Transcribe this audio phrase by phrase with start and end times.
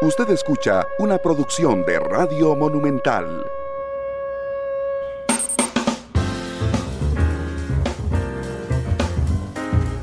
[0.00, 3.44] Usted escucha una producción de Radio Monumental.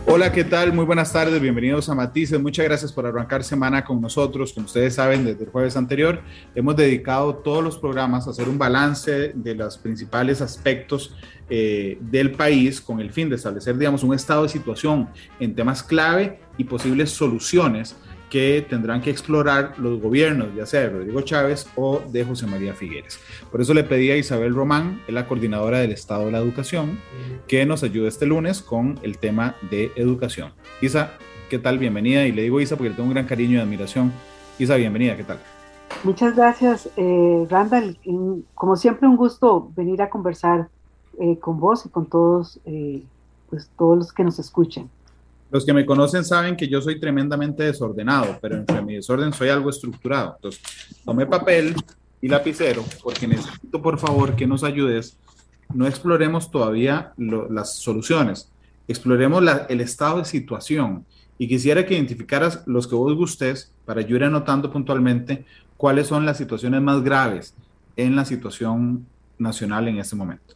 [0.06, 0.74] Hola, ¿qué tal?
[0.74, 2.42] Muy buenas tardes, bienvenidos a Matices.
[2.42, 4.52] Muchas gracias por arrancar semana con nosotros.
[4.52, 6.22] Como ustedes saben, desde el jueves anterior
[6.56, 11.16] hemos dedicado todos los programas a hacer un balance de los principales aspectos
[11.50, 15.08] eh, del país con el fin de establecer, digamos, un estado de situación
[15.40, 17.96] en temas clave y posibles soluciones
[18.36, 22.74] que tendrán que explorar los gobiernos, ya sea de Rodrigo Chávez o de José María
[22.74, 23.18] Figueres.
[23.50, 27.00] Por eso le pedí a Isabel Román, la coordinadora del Estado de la Educación,
[27.48, 30.52] que nos ayude este lunes con el tema de educación.
[30.82, 31.12] Isa,
[31.50, 31.80] ¿qué tal?
[31.80, 32.28] Bienvenida.
[32.28, 34.12] Y le digo Isa porque le tengo un gran cariño y admiración.
[34.60, 35.40] Isa, bienvenida, ¿qué tal?
[36.04, 37.98] Muchas gracias, eh, Randall.
[38.54, 40.68] Como siempre, un gusto venir a conversar
[41.22, 43.02] eh, con vos y con todos, eh,
[43.50, 44.90] pues, todos los que nos escuchen.
[45.56, 49.48] Los que me conocen saben que yo soy tremendamente desordenado, pero entre mi desorden soy
[49.48, 50.34] algo estructurado.
[50.36, 50.62] Entonces,
[51.06, 51.74] tomé papel
[52.20, 55.18] y lapicero porque necesito, por favor, que nos ayudes.
[55.74, 58.52] No exploremos todavía las soluciones,
[58.90, 61.06] exploremos el estado de situación.
[61.38, 65.46] Y quisiera que identificaras los que vos gustes para yo ir anotando puntualmente
[65.78, 67.56] cuáles son las situaciones más graves
[67.96, 69.06] en la situación
[69.38, 70.55] nacional en este momento.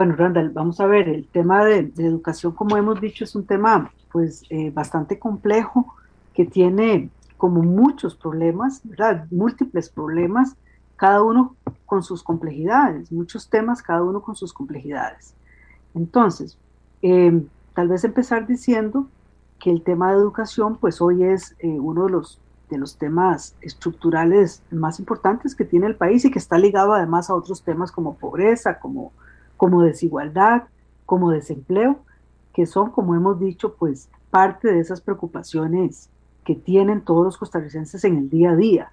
[0.00, 3.92] Bueno, Randall, vamos a ver, el tema de, educación, como hemos dicho, es un tema
[4.10, 5.94] pues eh, bastante complejo
[6.32, 9.26] que tiene como muchos problemas, ¿verdad?
[9.30, 10.56] Múltiples problemas,
[10.96, 15.34] cada uno con sus complejidades, muchos temas, cada uno con sus complejidades.
[15.94, 16.56] Entonces,
[17.02, 19.06] em, tal vez empezar diciendo
[19.58, 22.40] que el tema de educación, pues hoy es eh, uno de los,
[22.70, 27.28] de los temas estructurales más importantes que tiene el país y que está ligado además
[27.28, 29.12] a otros temas como pobreza, como
[29.60, 30.62] como desigualdad,
[31.04, 31.98] como desempleo,
[32.54, 36.08] que son, como hemos dicho, pues parte de esas preocupaciones
[36.44, 38.90] que tienen todos los costarricenses en el día a día.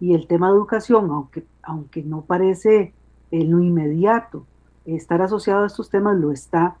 [0.00, 2.92] Y el tema de educación, aunque, aunque no parece
[3.30, 4.44] en lo inmediato
[4.86, 6.74] estar asociado a estos temas, lo está,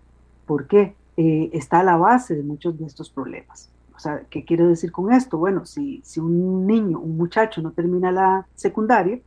[0.44, 3.70] porque eh, está a la base de muchos de estos problemas.
[3.94, 5.38] O sea, ¿qué quiero decir con esto?
[5.38, 9.20] Bueno, si, si un niño, un muchacho no termina la secundaria,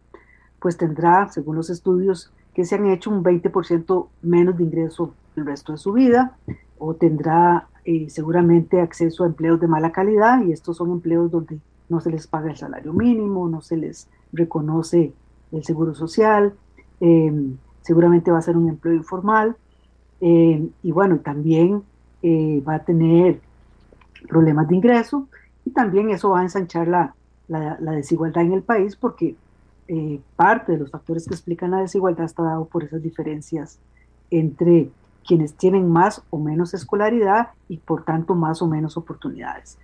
[0.59, 5.45] pues tendrá, según los estudios que se han hecho un 20% menos de ingreso el
[5.45, 6.38] resto de su vida
[6.78, 11.59] o tendrá eh, seguramente acceso a empleos de mala calidad y estos son empleos donde
[11.90, 15.13] no se les paga el salario mínimo, no se les reconoce
[15.51, 16.53] el seguro social,
[17.00, 19.56] em, seguramente va a ser un empleo informal
[20.19, 21.84] em, y bueno, también
[22.22, 23.41] eh, va a tener
[24.28, 25.28] problemas de ingreso
[25.66, 27.16] y también eso va a ensanchar la,
[27.47, 29.35] la desigualdad en el país porque
[29.94, 33.78] eh, parte de los factores que explican la desigualdad está dado por esas diferencias
[34.29, 34.90] entre
[35.28, 39.78] quienes tienen más o menos escolaridad y por tanto más o menos oportunidades.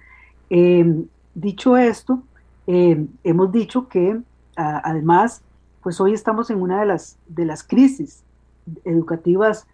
[0.49, 2.23] Em, dicho esto,
[2.67, 4.21] em, hemos dicho que
[4.55, 5.41] además,
[5.83, 8.23] pues hoy estamos en una de las, de las crisis
[8.85, 9.67] educativas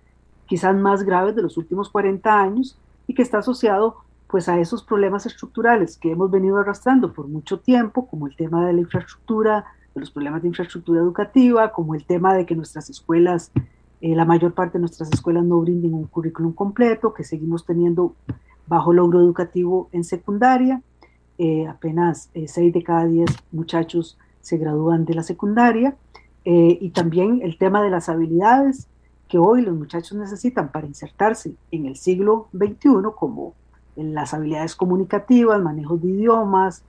[0.48, 4.82] quizás más graves de los últimos 40 años y que está asociado pues a esos
[4.82, 9.64] problemas estructurales que hemos venido arrastrando por mucho tiempo, como el tema de la infraestructura,
[9.94, 13.52] de los problemas de infraestructura educativa, como el tema de que nuestras escuelas,
[14.02, 18.16] eh, la mayor parte de nuestras escuelas no brinden un currículum completo, que seguimos teniendo
[18.68, 20.82] bajo logro educativo en secundaria.
[21.38, 25.96] Eh, apenas 6 eh, de cada 10 muchachos se gradúan de la secundaria.
[26.46, 28.90] y también el tema de las habilidades
[29.30, 33.54] que hoy los muchachos necesitan para insertarse en el siglo XXI, como
[33.96, 36.84] las habilidades comunicativas, manejos de idiomas,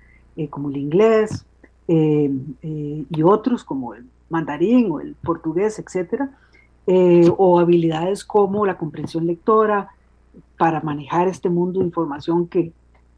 [0.51, 1.47] como el inglés,
[1.87, 2.31] eh,
[2.63, 6.31] eh, y otros como el mandarín o el portugués, etcétera,
[6.87, 9.91] eh, o habilidades como la comprensión lectora
[10.59, 12.73] para manejar este mundo de información que,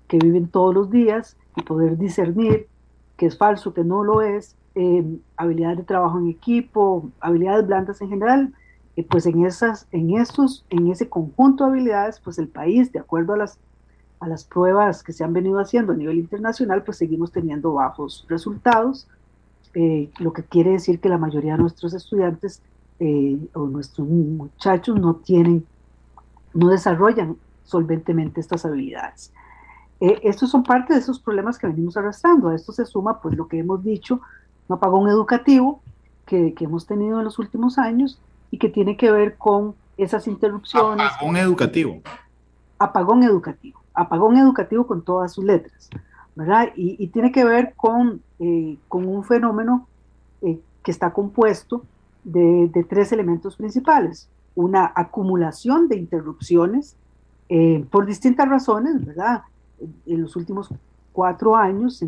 [0.09, 2.67] que viven todos los días y poder discernir
[3.17, 4.55] que es falso, que no lo es,
[5.39, 8.53] habilidades de trabajo en equipo, habilidades blandas en general,
[9.09, 13.33] pues en esas, en esos, en ese conjunto de habilidades, pues el país, de acuerdo
[13.33, 13.59] a las
[14.21, 18.25] a las pruebas que se han venido haciendo a nivel internacional, pues seguimos teniendo bajos
[18.29, 19.07] resultados,
[19.75, 22.63] eh, lo que quiere decir que la mayoría de nuestros estudiantes
[22.99, 25.67] eh, o nuestros muchachos no tienen,
[26.55, 29.33] no desarrollan solventemente estas habilidades.
[30.01, 32.49] Eh, estos son parte de esos problemas que venimos arrastrando.
[32.49, 34.21] A esto se suma, pues, lo que hemos dicho,
[34.69, 35.83] un apagón educativo
[36.25, 38.19] que, que hemos tenido en los últimos años
[38.51, 41.07] y que tiene que ver con esas interrupciones.
[41.07, 42.01] Apagón educativo.
[42.79, 45.89] Apagón educativo apagón educativo con todas sus letras,
[46.37, 46.69] ¿verdad?
[46.77, 49.89] Y, tiene que ver con, eh, con un fenómeno
[50.43, 51.83] eh, que está compuesto
[52.23, 54.29] de, tres elementos principales.
[54.55, 56.95] Una acumulación de interrupciones
[57.49, 59.43] eh, por distintas razones, ¿verdad?
[60.07, 60.69] En los últimos
[61.13, 62.05] cuatro años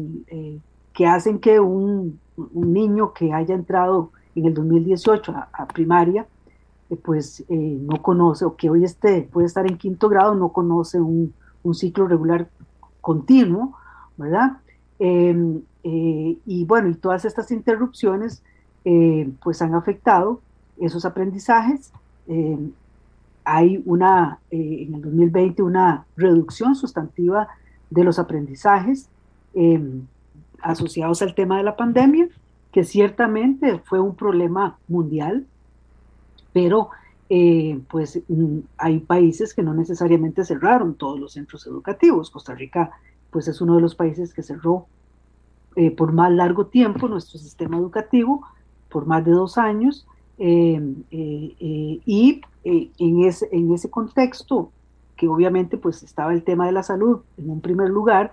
[0.93, 2.21] que hacen que un,
[2.53, 6.27] niño que haya entrado en el 2018 a, primaria,
[7.03, 11.35] pues no conoce, o que hoy esté, puede estar en quinto grado, no conoce un,
[11.69, 12.49] un ciclo regular
[13.01, 13.77] continuo,
[14.17, 14.59] ¿verdad?
[14.99, 18.43] Em, eh, y bueno, y todas estas interrupciones
[18.85, 20.41] eh, pues han afectado
[20.79, 21.93] esos aprendizajes.
[22.27, 22.73] Em,
[23.45, 27.49] hay una, eh, en el 2020, una reducción sustantiva
[27.91, 29.09] de los aprendizajes
[29.55, 30.07] em,
[30.61, 32.29] asociados al tema de la pandemia,
[32.73, 35.47] que ciertamente fue un problema mundial,
[36.53, 36.91] pero
[37.89, 42.31] pues mm, hay países que no necesariamente cerraron todos los centros educativos.
[42.31, 42.91] Costa Rica
[43.31, 44.87] pues es uno de los países que cerró
[45.77, 48.43] eh, por más largo tiempo nuestro sistema educativo,
[48.89, 50.07] por más de dos años,
[50.39, 50.81] eh,
[51.11, 54.73] eh, y en, ese, en ese contexto,
[55.17, 58.33] que obviamente pues estaba el tema de la salud en un primer lugar,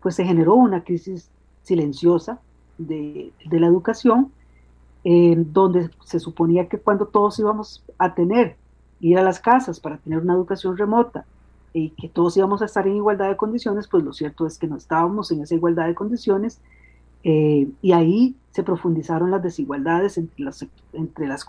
[0.00, 1.30] pues se generó una crisis
[1.62, 2.40] silenciosa
[2.78, 4.32] de la educación,
[5.04, 8.56] donde se suponía que cuando todos íbamos a tener,
[9.00, 11.24] ir a las casas para tener una educación remota,
[11.72, 14.66] y que todos íbamos a estar en igualdad de condiciones, pues lo cierto es que
[14.66, 16.60] no estábamos en esa igualdad de condiciones
[17.22, 21.46] eh, y ahí se profundizaron las desigualdades entre las, entre las,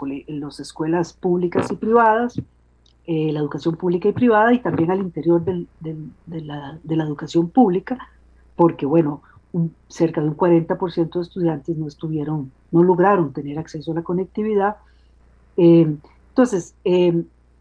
[0.60, 2.40] escuelas públicas y privadas,
[3.08, 5.66] eh, la educación pública y privada y también al interior de,
[6.28, 7.98] la, educación pública,
[8.56, 9.24] porque bueno,
[9.88, 14.78] cerca de un 40% de estudiantes no estuvieron, no lograron tener acceso a la conectividad.
[15.58, 15.94] Eh,
[16.30, 16.76] entonces,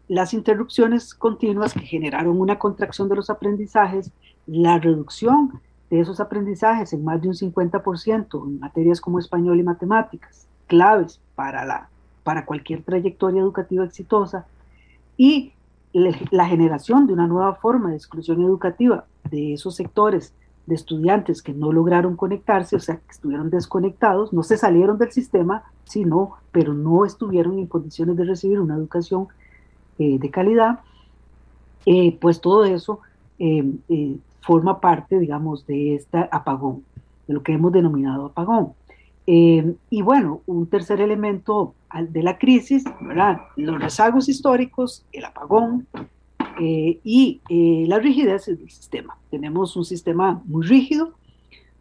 [0.07, 4.11] las interrupciones continuas que generaron una contracción de los aprendizajes,
[4.47, 5.59] la reducción
[5.89, 11.19] de esos aprendizajes en más de un 50% en materias como español y matemáticas, claves
[11.35, 11.89] para, la,
[12.23, 14.45] para cualquier trayectoria educativa exitosa,
[15.17, 15.53] y
[15.93, 20.33] la generación de una nueva forma de exclusión educativa de esos sectores
[20.65, 25.11] de estudiantes que no lograron conectarse, o sea, que estuvieron desconectados, no se salieron del
[25.11, 29.27] sistema, sino, pero no estuvieron en condiciones de recibir una educación
[29.97, 30.79] eh, de calidad,
[31.85, 32.99] eh, pues todo eso
[33.39, 36.83] eh, forma parte, digamos, de este apagón,
[37.27, 38.73] de lo que hemos denominado apagón.
[39.25, 41.73] y bueno, un tercer elemento
[42.09, 43.41] de la crisis, ¿verdad?
[43.55, 45.87] los rezagos históricos, el apagón
[46.63, 47.41] y
[47.87, 49.17] la rigidez del sistema.
[49.29, 51.13] Tenemos un sistema muy rígido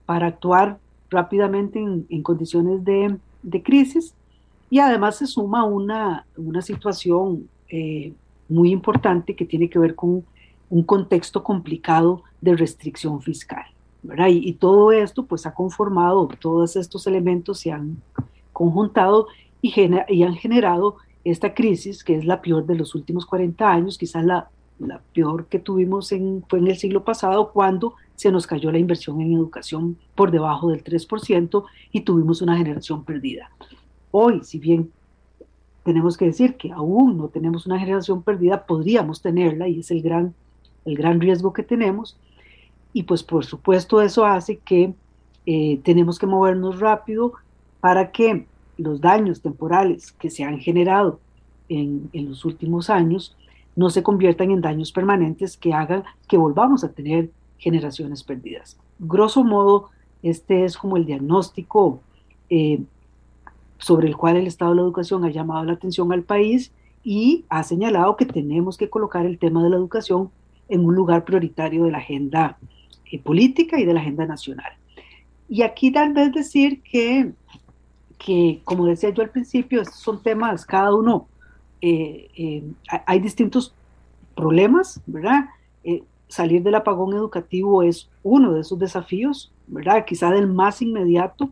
[0.07, 0.79] para actuar
[1.11, 4.15] rápidamente en, condiciones de, de, crisis
[4.71, 8.13] y además se suma una, una situación eh,
[8.49, 10.25] muy importante que tiene que ver con
[10.71, 13.65] un contexto complicado de restricción fiscal.
[14.03, 14.29] ¿verdad?
[14.29, 17.99] Y, todo esto pues ha conformado, todos estos elementos se han
[18.53, 19.27] conjuntado
[19.61, 19.75] y,
[20.09, 24.25] y, han generado esta crisis que es la peor de los últimos 40 años, quizás
[24.25, 24.49] la,
[24.81, 28.79] la peor que tuvimos en, fue en el siglo pasado cuando se nos cayó la
[28.79, 33.51] inversión en educación por debajo del 3% y tuvimos una generación perdida.
[34.11, 34.91] Hoy, si bien
[35.85, 40.03] tenemos que decir que aún no tenemos una generación perdida, podríamos tenerla y es el
[40.03, 40.35] gran,
[40.85, 42.19] el gran riesgo que tenemos.
[42.93, 44.93] Y pues por supuesto eso hace que
[45.47, 47.33] eh, tenemos que movernos rápido
[47.81, 48.47] para que
[48.77, 51.21] los daños temporales que se han generado
[51.69, 53.37] en, en los últimos años
[53.81, 58.77] no se conviertan en daños permanentes que hagan que volvamos a tener generaciones perdidas.
[58.99, 59.89] Grosso modo,
[60.23, 62.03] este es como el diagnóstico
[62.51, 62.83] eh,
[63.79, 66.73] sobre el cual el Estado de la Educación ha llamado la atención al país
[67.03, 70.31] y ha señalado que tenemos que colocar el tema de la educación
[70.69, 72.59] en un lugar prioritario de la agenda
[73.11, 74.75] eh, política y de la agenda nacional.
[75.49, 77.33] Y aquí tal vez decir que,
[78.19, 81.29] que, como decía yo al principio, estos son temas, cada uno,
[81.81, 82.63] eh, eh,
[83.07, 83.75] hay distintos
[84.35, 85.47] problemas, ¿verdad?
[86.31, 90.05] salir del apagón educativo es uno de esos desafíos, ¿verdad?
[90.07, 91.51] Quizá del más inmediato,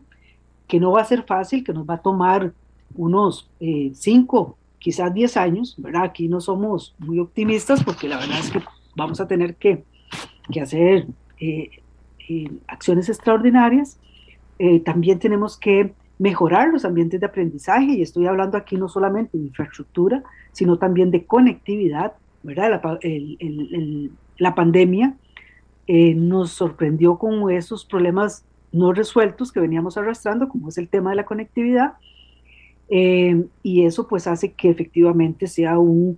[0.67, 2.53] que no va a ser fácil, que nos va a tomar
[2.95, 6.03] unos eh, cinco, quizás diez años, ¿verdad?
[6.03, 8.61] Aquí no somos muy optimistas porque la verdad es que
[8.95, 9.83] vamos a tener que,
[10.51, 11.07] que hacer
[11.39, 11.69] eh,
[12.27, 13.99] eh, acciones extraordinarias.
[14.83, 19.45] también tenemos que mejorar los ambientes de aprendizaje y estoy hablando aquí no solamente de
[19.45, 22.69] infraestructura, sino también de conectividad, ¿verdad?
[22.69, 22.99] La,
[24.37, 25.15] la pandemia
[25.87, 31.15] nos sorprendió con esos problemas no resueltos que veníamos arrastrando, como es el tema de
[31.15, 31.93] la conectividad,
[32.89, 36.17] eh, y eso pues hace que efectivamente sea un,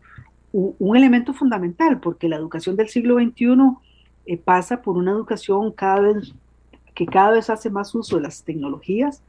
[0.53, 3.57] un, elemento fundamental, porque la educación del siglo XXI
[4.25, 6.33] eh, pasa por una educación cada vez,
[6.93, 9.21] que cada vez hace más uso de las tecnologías.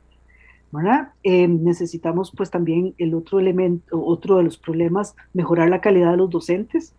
[1.23, 6.17] Eh, necesitamos pues también el otro elemento, otro de los problemas, mejorar la calidad de
[6.17, 6.95] los docentes,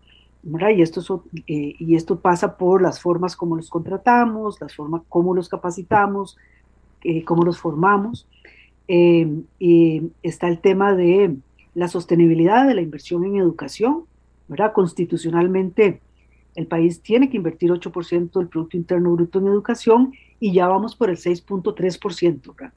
[0.76, 5.48] Y esto, y esto pasa por las formas como los contratamos, las formas como los
[5.50, 6.38] capacitamos,
[7.26, 8.28] cómo los formamos.
[8.88, 11.38] y está el tema de
[11.74, 14.04] la sostenibilidad de la inversión en educación,
[14.48, 14.74] ¿verdad?
[14.74, 16.02] Constitucionalmente
[16.56, 20.96] el país tiene que invertir 8% del Producto Interno Bruto en educación y ya vamos
[20.96, 22.72] por el 6.3%.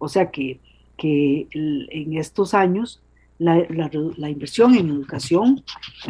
[0.00, 0.58] O sea que,
[0.96, 3.00] que en estos años
[3.38, 3.64] la,
[4.16, 5.62] la, inversión en educación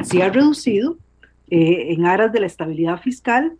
[0.02, 0.96] se ha reducido
[1.50, 3.52] eh, en aras de la estabilidad fiscal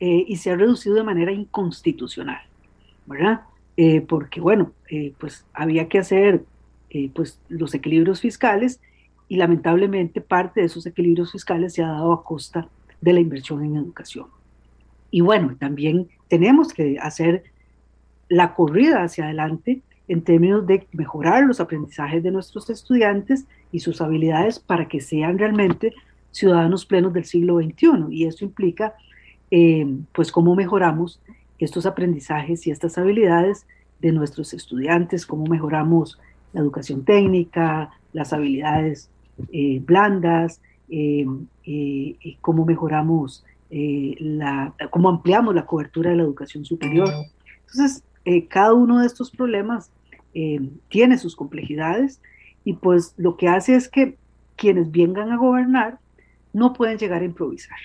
[0.00, 2.42] eh, y se ha reducido de manera inconstitucional,
[3.06, 3.42] ¿verdad?
[3.76, 4.72] Eh, porque, bueno,
[5.18, 6.44] pues había que hacer
[7.12, 8.80] pues, los equilibrios fiscales
[9.28, 12.68] y lamentablemente parte de esos equilibrios fiscales se ha dado a costa
[13.00, 14.26] de la inversión en educación.
[15.10, 17.44] Y bueno, también tenemos que hacer
[18.28, 24.00] la corrida hacia adelante en términos de mejorar los aprendizajes de nuestros estudiantes y sus
[24.00, 25.92] habilidades para que sean realmente
[26.30, 28.06] ciudadanos plenos del siglo XXI.
[28.10, 28.94] Y eso implica,
[29.50, 31.20] eh, pues, cómo mejoramos
[31.58, 33.66] estos aprendizajes y estas habilidades
[34.00, 36.20] de nuestros estudiantes, cómo mejoramos
[36.52, 39.08] la educación técnica, las habilidades
[39.52, 41.26] eh, blandas, eh,
[42.40, 47.08] cómo mejoramos la, cómo ampliamos la cobertura de la educación superior.
[47.66, 48.04] Entonces,
[48.48, 49.90] cada uno de estos problemas
[50.88, 52.20] tiene sus complejidades
[52.64, 54.16] y pues lo que hace es que
[54.56, 55.98] quienes vengan a gobernar
[56.52, 57.78] no pueden llegar a improvisar,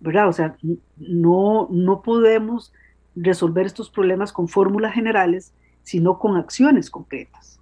[0.00, 0.28] ¿verdad?
[0.28, 0.56] O sea,
[0.98, 2.72] no, no podemos
[3.16, 7.58] resolver estos problemas con fórmulas generales, sino con acciones concretas.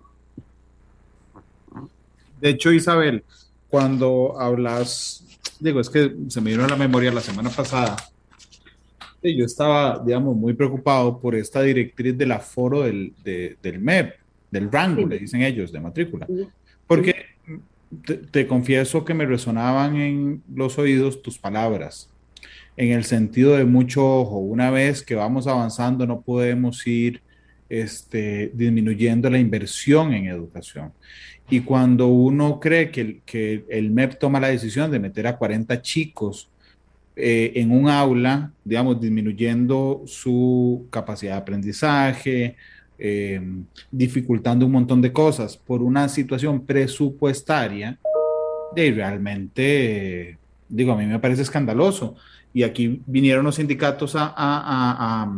[2.41, 3.25] De hecho, Isabel,
[3.69, 5.25] cuando hablas,
[5.61, 7.97] digo, es que se me vino a la memoria la semana pasada,
[9.23, 14.15] yo estaba, digamos, muy preocupado por esta directriz del aforo del, del MEP,
[14.51, 16.27] del rango, le dicen ellos, de matrícula.
[16.87, 17.15] Porque
[18.31, 22.11] te, confieso que me resonaban en los oídos tus palabras,
[22.77, 24.39] en el sentido de mucho ojo.
[24.39, 27.21] Una vez que vamos avanzando, no podemos ir
[27.69, 30.93] este, disminuyendo la inversión en educación.
[31.51, 35.81] Y cuando uno cree que que el MEP toma la decisión de meter a 40
[35.83, 36.51] chicos
[37.21, 42.55] eh, en un aula, digamos, disminuyendo su capacidad de aprendizaje,
[42.97, 43.41] eh,
[43.91, 47.99] dificultando un montón de cosas por una situación presupuestaria,
[48.77, 52.15] de realmente, digo, a mí me parece escandaloso.
[52.55, 55.35] Y aquí vinieron los sindicatos a, a,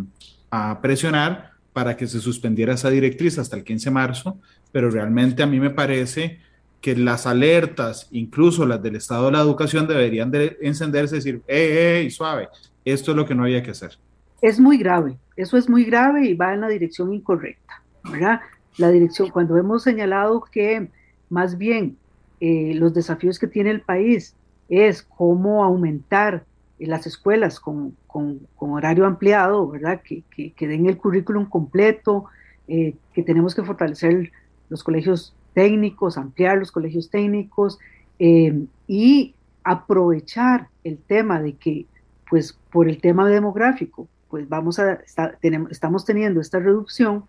[0.51, 4.39] a, a presionar para que se suspendiera esa directriz hasta el 15 de marzo,
[4.71, 6.41] pero realmente a mí me parece
[6.81, 11.43] que las alertas, incluso las del Estado de la Educación, deberían de encenderse y decir,
[11.47, 12.49] ¡eh, suave!
[12.85, 13.99] Esto es lo que no había que hacer.
[14.41, 18.41] Es muy grave, eso es muy grave y va en la dirección incorrecta, ¿verdad?
[18.79, 20.89] La dirección, cuando hemos señalado que
[21.29, 21.99] más bien
[22.41, 24.35] eh, los desafíos que tiene el país
[24.71, 26.45] es cómo aumentar
[26.79, 30.01] las escuelas con, con, horario ampliado, ¿verdad?
[30.03, 32.25] Que, que, den el currículum completo,
[32.67, 34.33] eh, que tenemos que fortalecer
[34.71, 37.78] los colegios técnicos, ampliar los colegios técnicos
[38.19, 41.87] eh, y aprovechar el tema de que,
[42.28, 45.00] pues por el tema demográfico, pues vamos a,
[45.71, 47.25] estamos teniendo esta reducción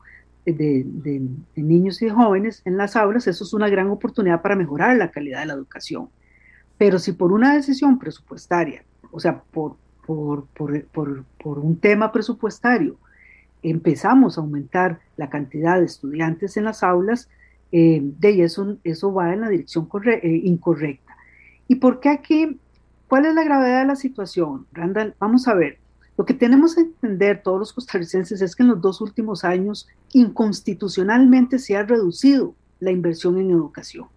[0.45, 1.21] de, de,
[1.55, 5.41] niños y jóvenes en las aulas, eso es una gran oportunidad para mejorar la calidad
[5.41, 6.09] de la educación.
[6.77, 9.75] Pero si por una decisión presupuestaria, o sea, por,
[10.05, 12.97] por, por, por un tema presupuestario,
[13.63, 17.29] empezamos a aumentar la cantidad de estudiantes en las aulas,
[17.71, 21.15] eh, de eso, eso va en la dirección eh, incorrecta.
[21.67, 22.59] ¿Y por qué aquí?
[23.07, 24.67] ¿Cuál es la gravedad de la situación?
[24.73, 25.77] Randall, vamos a ver.
[26.17, 29.87] Lo que tenemos que entender todos los costarricenses es que en los dos últimos años
[30.13, 34.07] inconstitucionalmente se ha reducido la inversión en educación,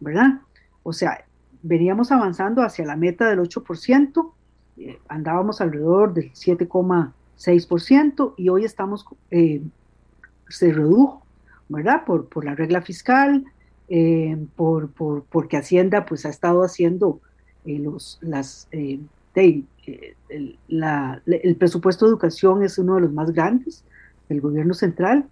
[0.00, 0.40] ¿verdad?
[0.82, 1.24] O sea,
[1.62, 4.32] veníamos avanzando hacia la meta del 8%,
[4.78, 11.22] eh, andábamos alrededor del 7,6% y hoy estamos, se redujo
[11.70, 12.04] ¿verdad?
[12.04, 13.44] Por, la regla fiscal,
[13.88, 17.20] eh, por, por, porque Hacienda pues ha estado haciendo
[17.64, 18.98] eh, los, las, eh,
[19.36, 23.84] el, la, el, presupuesto de educación es uno de los más grandes
[24.28, 25.24] del gobierno central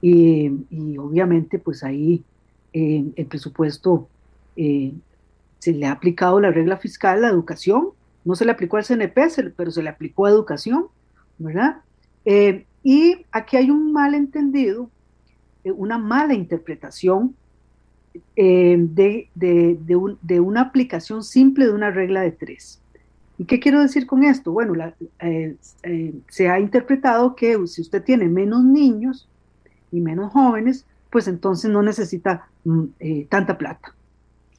[0.00, 0.48] y,
[0.98, 2.24] obviamente pues ahí
[2.72, 4.08] el presupuesto
[4.56, 7.90] se le ha aplicado la regla fiscal a la educación,
[8.24, 10.86] no se le aplicó al CNP, pero se le aplicó a educación,
[11.38, 11.82] ¿verdad?
[12.82, 15.01] y aquí hay un malentendido eh,
[15.64, 17.34] una mala interpretación
[18.36, 22.80] eh, de, de, una aplicación simple de una regla de tres.
[23.38, 24.52] ¿Y qué quiero decir con esto?
[24.52, 24.74] Bueno,
[25.20, 25.56] eh,
[26.28, 29.28] se ha interpretado que si usted tiene menos niños
[29.90, 32.84] y menos jóvenes, pues entonces no necesita mm,
[33.28, 33.94] tanta plata.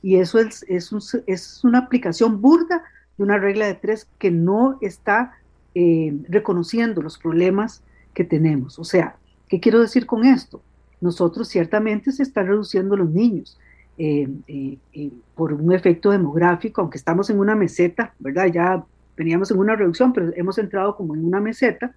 [0.04, 0.92] Y eso es, es,
[1.28, 2.84] es, una aplicación burda
[3.18, 5.32] de una regla de tres que no está
[5.76, 7.82] eh, reconociendo los problemas
[8.14, 8.78] que tenemos.
[8.78, 9.16] O sea,
[9.48, 10.62] ¿qué quiero decir con esto?
[11.04, 13.60] Nosotros ciertamente se están reduciendo los niños
[13.98, 18.46] eh, eh, por un efecto demográfico, aunque estamos en una meseta, ¿verdad?
[18.46, 18.86] Ya
[19.18, 21.94] veníamos en una reducción, pero hemos entrado como en una meseta.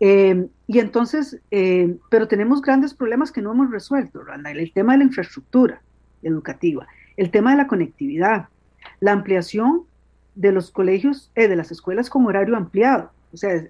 [0.00, 1.38] y entonces,
[2.08, 4.22] pero tenemos grandes problemas que no hemos resuelto,
[4.54, 5.82] El tema de la infraestructura
[6.22, 6.86] educativa,
[7.18, 8.48] el tema de la conectividad,
[9.00, 9.82] la ampliación
[10.34, 13.10] de los colegios, de las escuelas con horario ampliado.
[13.34, 13.62] O sea,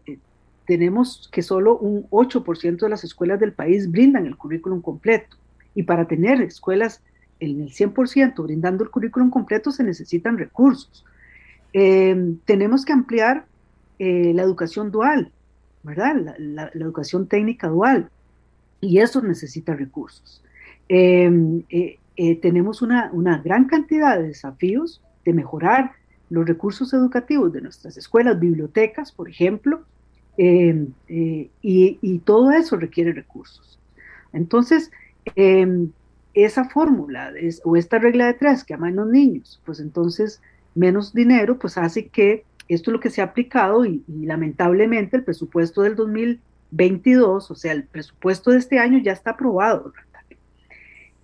[0.69, 5.39] tenemos que solo un 8% de las escuelas del país brindan el currículum completo.
[5.75, 7.03] Y para tener escuelas
[7.41, 11.07] en el 100% brindando el currículum completo se necesitan recursos.
[11.73, 13.47] Eh, tenemos que ampliar
[13.99, 15.33] eh, la educación dual,
[15.85, 16.37] ¿verdad?
[16.37, 18.11] La, educación técnica dual.
[18.83, 20.45] Y eso necesita recursos.
[20.91, 21.65] Eh,
[22.43, 25.93] tenemos una, una gran cantidad de desafíos de mejorar
[26.29, 29.87] los recursos educativos de nuestras escuelas, bibliotecas, por ejemplo,
[30.39, 33.79] eh, eh, y, todo eso requiere recursos.
[34.33, 34.93] Entonces,
[35.35, 35.91] em,
[36.33, 37.33] esa fórmula
[37.65, 40.41] o esta regla de tres que aman los niños, pues entonces
[40.77, 45.25] menos dinero, pues hace que esto es lo que se ha aplicado y, lamentablemente el
[45.25, 49.93] presupuesto del 2022, o sea, el presupuesto de este año ya está aprobado,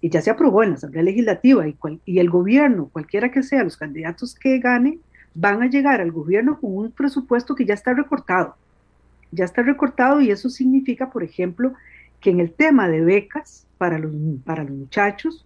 [0.01, 3.65] y ya se aprobó en la Asamblea Legislativa y, y el gobierno, cualquiera que sea,
[3.65, 5.01] los candidatos que ganen,
[5.35, 8.57] van a llegar al gobierno con un presupuesto que ya está recortado
[9.35, 11.75] ya está recortado y eso significa, por ejemplo,
[12.21, 14.13] que en el tema de becas para los,
[14.45, 15.45] para los muchachos,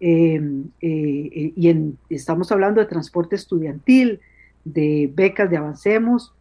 [0.00, 0.40] eh,
[0.80, 4.20] eh, y estamos hablando de transporte estudiantil,
[4.64, 6.34] de becas de Avancemos,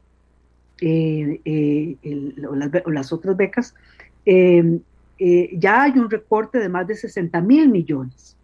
[0.81, 1.95] eh,
[2.45, 3.73] o, las, otras becas,
[4.25, 8.35] ya hay un recorte de más de 60 mil millones,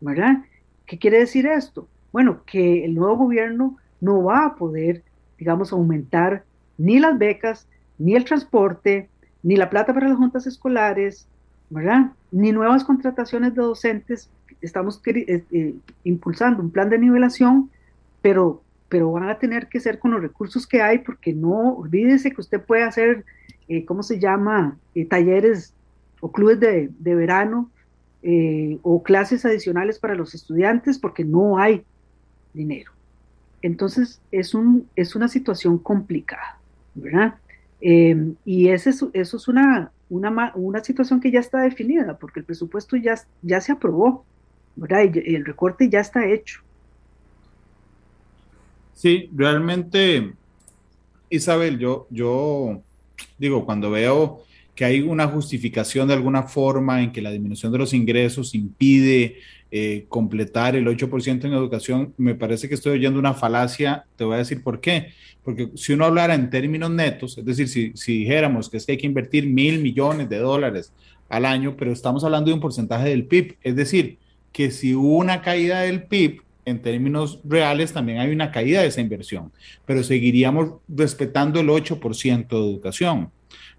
[0.00, 0.44] ¿verdad?
[0.84, 1.88] ¿Qué quiere decir esto?
[2.12, 5.02] Bueno, que el nuevo gobierno no va a poder,
[5.38, 6.44] digamos, aumentar
[6.78, 7.66] ni las becas,
[7.98, 9.08] ni el transporte,
[9.42, 11.26] ni la plata para las juntas escolares,
[11.70, 12.12] ¿verdad?
[12.30, 14.30] Ni nuevas contrataciones de docentes.
[14.60, 15.74] Estamos eh, eh,
[16.04, 17.70] impulsando un plan de nivelación,
[18.22, 22.30] pero, pero van a tener que ser con los recursos que hay, porque no, olvídese
[22.32, 23.24] que usted puede hacer,
[23.68, 24.76] eh, ¿cómo se llama?
[25.08, 25.74] talleres
[26.20, 27.70] o clubes de, de verano
[28.82, 31.84] o clases adicionales para los estudiantes, porque no hay
[32.52, 32.90] dinero.
[33.62, 36.57] Entonces, es, un, es una situación complicada,
[37.80, 42.46] Em, y ese eso es una, una, una, situación que ya está definida, porque el
[42.46, 44.24] presupuesto ya, ya se aprobó,
[44.74, 45.04] ¿verdad?
[45.14, 46.60] Y el recorte ya está hecho.
[48.94, 50.32] Sí, realmente,
[51.30, 52.82] Isabel, yo, yo
[53.38, 54.42] digo, cuando veo
[54.78, 59.38] que hay una justificación de alguna forma en que la disminución de los ingresos impide
[59.72, 64.36] eh, completar el 8% en educación, me parece que estoy oyendo una falacia, te voy
[64.36, 65.08] a decir por qué
[65.42, 68.92] porque si uno hablara en términos netos, es decir, si, si dijéramos que es que
[68.92, 70.92] hay que invertir mil millones de dólares
[71.28, 74.18] al año, pero estamos hablando de un porcentaje del PIB, es decir,
[74.52, 78.88] que si hubo una caída del PIB, en términos reales también hay una caída de
[78.88, 79.50] esa inversión,
[79.86, 83.30] pero seguiríamos respetando el 8% de educación.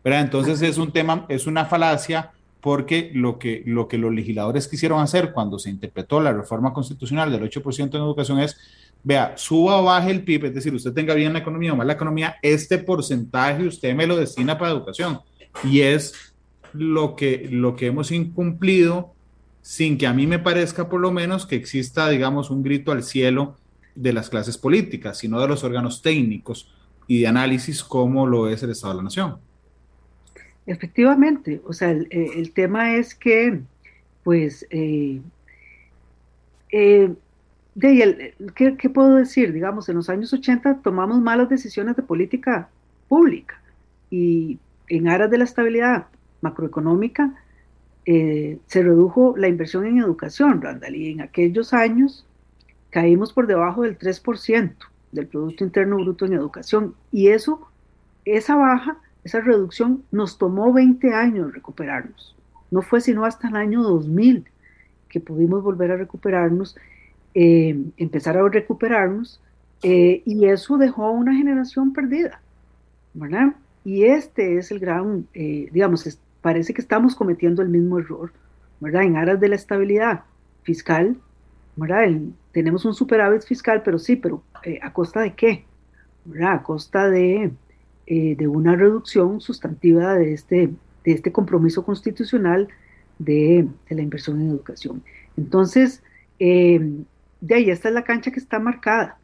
[0.04, 0.22] ¿Verdad?
[0.22, 2.32] Entonces es un tema, es una falacia
[2.62, 7.32] porque lo que, lo que los legisladores quisieron hacer cuando se interpretó la reforma constitucional
[7.32, 8.58] del 8% en educación es
[9.04, 11.88] vea, suba o baje el PIB, es decir, usted tenga bien la economía o mal
[11.88, 15.20] la economía, este porcentaje usted me lo destina para educación.
[15.64, 16.14] Y es
[16.74, 19.14] lo que, lo que hemos incumplido
[19.62, 23.04] sin que a mí me parezca por lo menos que exista, digamos, un grito al
[23.04, 23.56] cielo
[23.96, 26.72] de las clases políticas, sino de los órganos técnicos
[27.08, 29.38] y de análisis como lo es el Estado de la Nación.
[30.70, 33.60] Efectivamente, o sea, el, tema es que,
[34.24, 35.20] pues, eh,
[36.72, 37.12] eh,
[37.74, 39.52] de, ¿qué, ¿qué, puedo decir?
[39.52, 42.70] Digamos, en los años 80 tomamos malas decisiones de política
[43.08, 43.60] pública
[44.12, 46.06] y en aras de la estabilidad
[46.42, 47.34] macroeconómica
[48.06, 52.28] eh, se redujo la inversión en educación, Randall, y en aquellos años
[52.92, 54.76] caímos por debajo del 3%
[55.14, 57.68] del Producto Interno Bruto en educación y eso,
[58.24, 62.36] esa baja, esa reducción nos tomó 20 años recuperarnos.
[62.72, 64.46] No fue sino hasta el año 2000
[65.10, 66.76] que pudimos volver a recuperarnos
[67.36, 69.40] eh, empezar a recuperarnos
[69.84, 72.42] eh, y eso dejó una generación perdida,
[73.14, 73.54] ¿verdad?
[73.86, 78.34] Y este es el gran, eh, digamos, parece que estamos cometiendo el mismo error,
[78.80, 79.04] ¿verdad?
[79.04, 80.24] En aras de la estabilidad
[80.64, 81.18] fiscal,
[81.76, 82.10] ¿verdad?
[82.52, 84.44] tenemos un superávit fiscal, pero sí, pero
[84.82, 85.66] ¿a costa de qué?
[86.26, 86.54] ¿verdad?
[86.54, 87.52] A costa de,
[88.10, 90.72] de una reducción sustantiva de este,
[91.06, 92.68] de este compromiso constitucional
[93.20, 95.04] de, de la inversión en educación.
[95.38, 96.02] Entonces,
[96.40, 99.18] de ahí esta es la cancha que está marcada,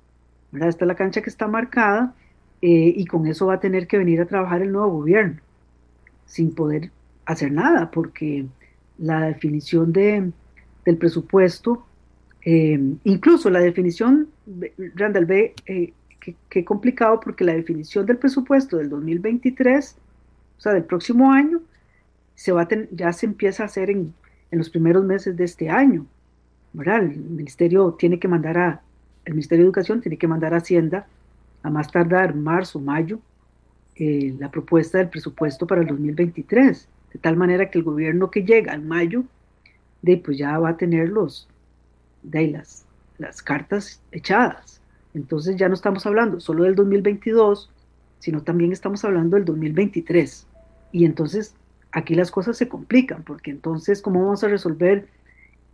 [0.51, 0.69] ¿verdad?
[0.69, 2.13] Esta es la cancha que está marcada
[2.61, 5.39] eh, y con eso va a tener que venir a trabajar el nuevo gobierno,
[6.25, 6.91] sin poder
[7.25, 8.45] hacer nada, porque
[8.97, 10.31] la definición de,
[10.85, 11.85] del presupuesto,
[12.43, 14.29] eh, incluso la definición,
[14.95, 15.53] Randall, ve
[16.49, 19.97] qué complicado porque la definición del presupuesto del 2023,
[20.57, 21.61] o sea, del próximo año,
[22.35, 24.13] se va ya se empieza a hacer en,
[24.51, 26.05] en los primeros meses de este año.
[26.75, 27.03] ¿verdad?
[27.03, 28.81] El ministerio tiene que mandar a,
[29.23, 31.07] el Ministerio de Educación tiene que mandar a Hacienda
[31.63, 33.19] a más tardar marzo, mayo,
[33.95, 38.43] eh, la propuesta del presupuesto para el 2023, de tal manera que el gobierno que
[38.43, 39.23] llega en mayo,
[40.01, 41.47] de, pues ya va a tener los,
[42.21, 42.85] de las,
[43.17, 44.74] las cartas echadas.
[45.15, 47.71] Entonces ya no estamos hablando solo del 2022,
[48.19, 50.45] sino también estamos hablando del 2023.
[50.91, 51.55] Y entonces
[51.91, 55.07] aquí las cosas se complican, porque entonces, ¿cómo vamos a resolver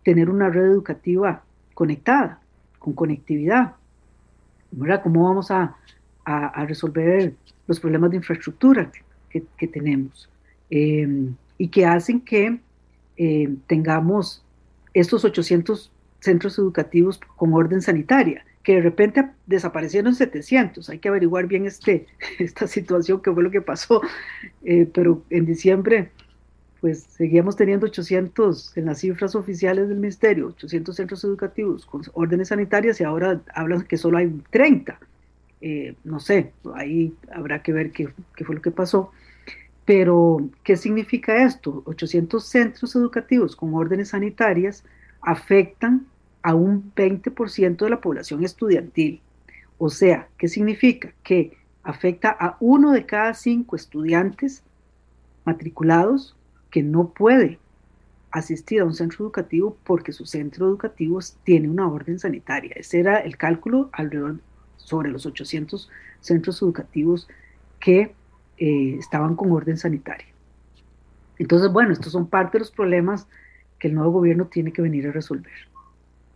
[0.04, 1.42] tener una red educativa
[1.74, 2.40] conectada,
[2.78, 3.74] con conectividad?
[5.02, 5.76] ¿Cómo vamos a,
[6.66, 7.34] resolver
[7.66, 8.90] los problemas de infraestructura
[9.28, 10.30] que, tenemos?
[10.70, 12.60] Eh, y que hacen que
[13.16, 14.42] eh, tengamos
[14.94, 20.88] estos 800 centros educativos con orden sanitaria, que de repente desaparecieron 700.
[20.88, 22.06] Hay que averiguar bien este,
[22.38, 24.00] esta situación, qué fue lo que pasó.
[24.64, 26.10] Eh, pero en diciembre,
[26.80, 32.48] pues seguíamos teniendo 800 en las cifras oficiales del ministerio, 800 centros educativos con órdenes
[32.48, 34.98] sanitarias y ahora hablan que solo hay 30.
[35.60, 39.12] Eh, no sé, ahí habrá que ver qué, qué fue lo que pasó.
[39.84, 41.82] Pero, ¿qué significa esto?
[41.86, 44.84] 800 centros educativos con órdenes sanitarias
[45.20, 46.06] afectan
[46.42, 49.20] a un 20% de la población estudiantil.
[49.78, 51.12] O sea, ¿qué significa?
[51.22, 54.62] Que afecta a uno de cada cinco estudiantes
[55.44, 56.36] matriculados
[56.70, 57.58] que no puede
[58.30, 62.72] asistir a un centro educativo porque su centro educativo tiene una orden sanitaria.
[62.76, 64.38] Ese era el cálculo alrededor
[64.76, 67.28] sobre los 800 centros educativos
[67.78, 68.14] que
[68.58, 70.26] eh, estaban con orden sanitaria.
[71.38, 73.26] Entonces, bueno, estos son parte de los problemas
[73.78, 75.52] que el nuevo gobierno tiene que venir a resolver.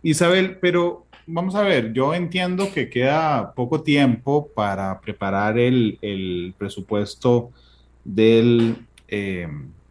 [0.01, 7.51] Isabel, pero vamos a ver, yo entiendo que queda poco tiempo para preparar el, presupuesto
[8.03, 9.47] del, eh,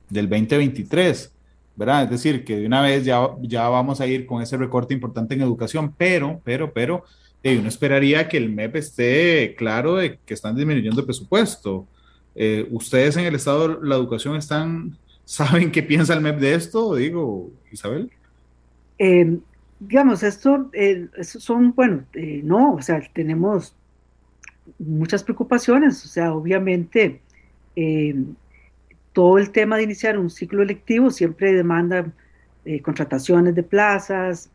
[0.09, 1.33] del 2023,
[1.77, 2.05] ¿verdad?
[2.05, 5.35] Es decir, que de una vez ya, ya vamos a ir con ese recorte importante
[5.35, 7.05] en educación, pero, pero, pero,
[7.43, 11.87] eh, uno esperaría que el MEP esté claro de que están disminuyendo el presupuesto.
[12.35, 16.55] Eh, ¿Ustedes en el Estado de la Educación están, saben qué piensa el MEP de
[16.55, 16.95] esto?
[16.95, 18.11] Digo, Isabel.
[18.99, 19.39] Eh,
[19.81, 23.75] digamos, esto eh, son, bueno, eh, no, o sea, tenemos
[24.79, 27.21] muchas preocupaciones, o sea, obviamente
[27.77, 28.15] eh,
[29.13, 32.13] todo el tema de iniciar un ciclo electivo siempre demanda
[32.83, 34.51] contrataciones de plazas,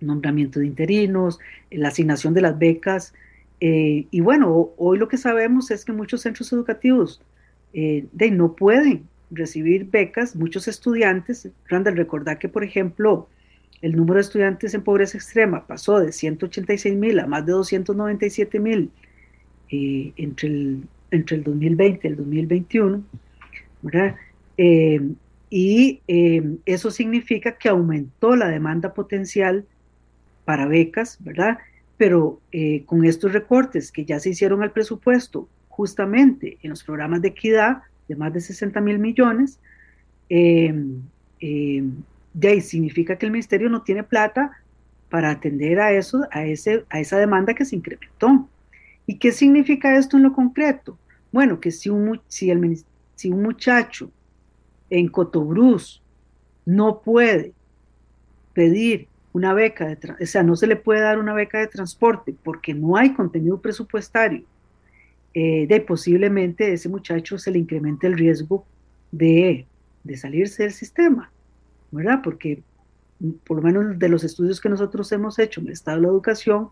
[0.00, 1.38] nombramiento de interinos,
[1.70, 3.14] la asignación de las becas,
[3.60, 7.22] y bueno, hoy lo que sabemos es que muchos centros educativos
[7.72, 13.28] de, no pueden recibir becas, muchos estudiantes, Randall, recordar que, por ejemplo,
[13.82, 18.60] el número de estudiantes en pobreza extrema pasó de 186 mil a más de 297
[18.60, 18.90] mil
[19.70, 23.02] eh, entre, el, entre el 2020 y el 2021,
[23.82, 24.16] ¿verdad?
[24.58, 25.00] Eh,
[25.48, 29.64] y eh, eso significa que aumentó la demanda potencial
[30.44, 31.58] para becas, ¿verdad?
[31.96, 32.40] Pero
[32.86, 37.82] con estos recortes que ya se hicieron al presupuesto, justamente en los programas de equidad
[38.08, 39.58] de más de 60 mil millones,
[42.32, 44.52] de significa que el ministerio no tiene plata
[45.08, 48.48] para atender a eso, a, ese, a esa demanda que se incrementó.
[49.06, 50.96] ¿Y qué significa esto en lo concreto?
[51.32, 54.10] Bueno, que si un, si un muchacho
[54.88, 56.02] en Cotobruz
[56.64, 57.52] no puede
[58.54, 62.34] pedir una beca, de o sea, no se le puede dar una beca de transporte
[62.42, 64.44] porque no hay contenido presupuestario,
[65.34, 68.64] eh, de posiblemente ese muchacho se le incremente el riesgo
[69.12, 69.66] de,
[70.02, 71.30] de salirse del sistema.
[71.90, 72.20] ¿Verdad?
[72.22, 72.62] Porque
[73.20, 76.02] mm, por lo menos de los estudios que nosotros hemos hecho en el estado de
[76.02, 76.68] la educación,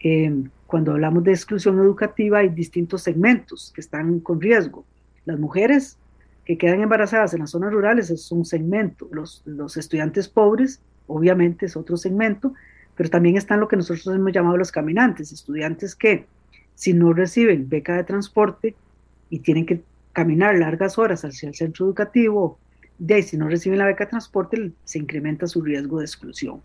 [0.00, 4.84] em, cuando hablamos de exclusión educativa hay distintos segmentos que están con riesgo.
[5.24, 5.98] Las mujeres
[6.44, 11.66] que quedan embarazadas en las zonas rurales es un segmento, los, los estudiantes pobres obviamente
[11.66, 12.54] es otro segmento,
[12.96, 16.26] pero también están lo que nosotros hemos llamado los caminantes, estudiantes que
[16.74, 18.74] si no reciben beca de transporte
[19.28, 22.58] y tienen que caminar largas horas hacia el centro educativo
[23.00, 26.60] de si no reciben la beca de transporte, se incrementa su riesgo de exclusión.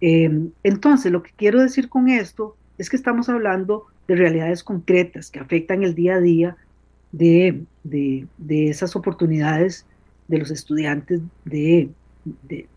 [0.00, 5.30] Em, entonces, lo que quiero decir con esto es que estamos hablando de realidades concretas
[5.30, 6.56] que afectan el día a día
[7.12, 7.64] de,
[8.48, 9.84] esas oportunidades
[10.26, 11.90] de los estudiantes de,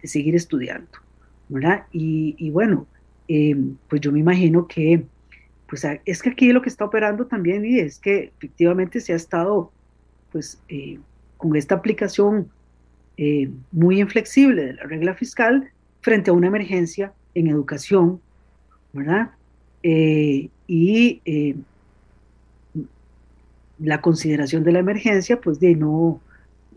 [0.04, 0.89] seguir estudiando.
[1.47, 1.86] ¿verdad?
[1.91, 2.88] Y, bueno,
[3.27, 5.06] em, pues yo me imagino que
[5.67, 9.15] pues es que aquí lo que está operando también y es que efectivamente se ha
[9.15, 9.71] estado
[10.34, 10.99] pues eh,
[11.38, 12.49] con esta aplicación
[13.17, 15.69] eh, muy inflexible de la regla fiscal
[16.02, 18.19] frente a una emergencia en educación,
[18.93, 19.32] ¿verdad?
[19.84, 21.21] Eh, y
[23.80, 26.21] la consideración de la emergencia, pues de no,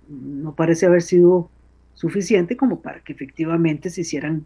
[0.08, 1.50] no parece haber sido
[1.94, 4.44] suficiente como para que efectivamente se hicieran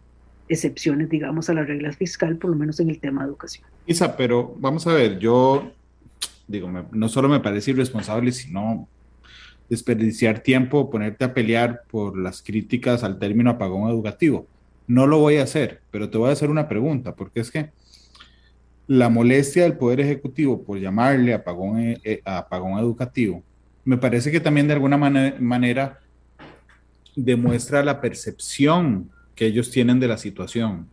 [0.49, 3.67] excepciones, digamos, a la regla fiscal, por lo menos en el tema de educación.
[3.85, 5.71] Isa, pero vamos a ver, yo
[6.47, 8.87] digo, no solo me parece irresponsable, sino
[9.69, 14.47] desperdiciar tiempo, ponerte a pelear por las críticas al término apagón educativo.
[14.87, 17.69] No lo voy a hacer, pero te voy a hacer una pregunta, porque es que
[18.87, 23.43] la molestia del Poder Ejecutivo por llamarle apagón, eh, eh, apagón educativo,
[23.85, 25.99] me parece que también de alguna manera
[27.15, 30.87] demuestra la percepción que ellos tienen de la situación.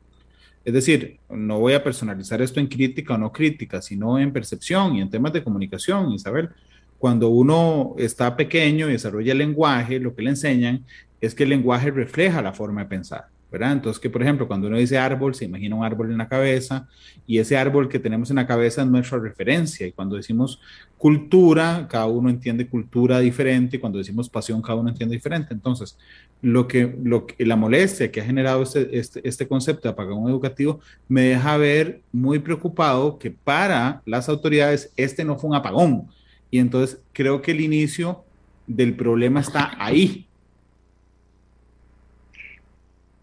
[0.64, 4.96] Es decir, no voy a personalizar esto en crítica o no crítica, sino en percepción
[4.96, 6.50] y en temas de comunicación, Isabel.
[6.98, 10.84] Cuando uno está pequeño y desarrolla el lenguaje, lo que le enseñan
[11.20, 13.28] es que el lenguaje refleja la forma de pensar.
[13.64, 16.88] Entonces, que por ejemplo, cuando uno dice árbol, se imagina un árbol en la cabeza
[17.26, 19.86] y ese árbol que tenemos en la cabeza es nuestra referencia.
[19.86, 20.60] Y cuando decimos
[20.98, 25.54] cultura, cada uno entiende cultura diferente y cuando decimos pasión, cada uno entiende diferente.
[25.54, 25.96] Entonces,
[26.42, 30.28] lo que, lo que la molestia que ha generado este, este, este concepto de apagón
[30.28, 36.08] educativo me deja ver muy preocupado que para las autoridades este no fue un apagón.
[36.50, 38.24] Y entonces creo que el inicio
[38.66, 40.26] del problema está ahí,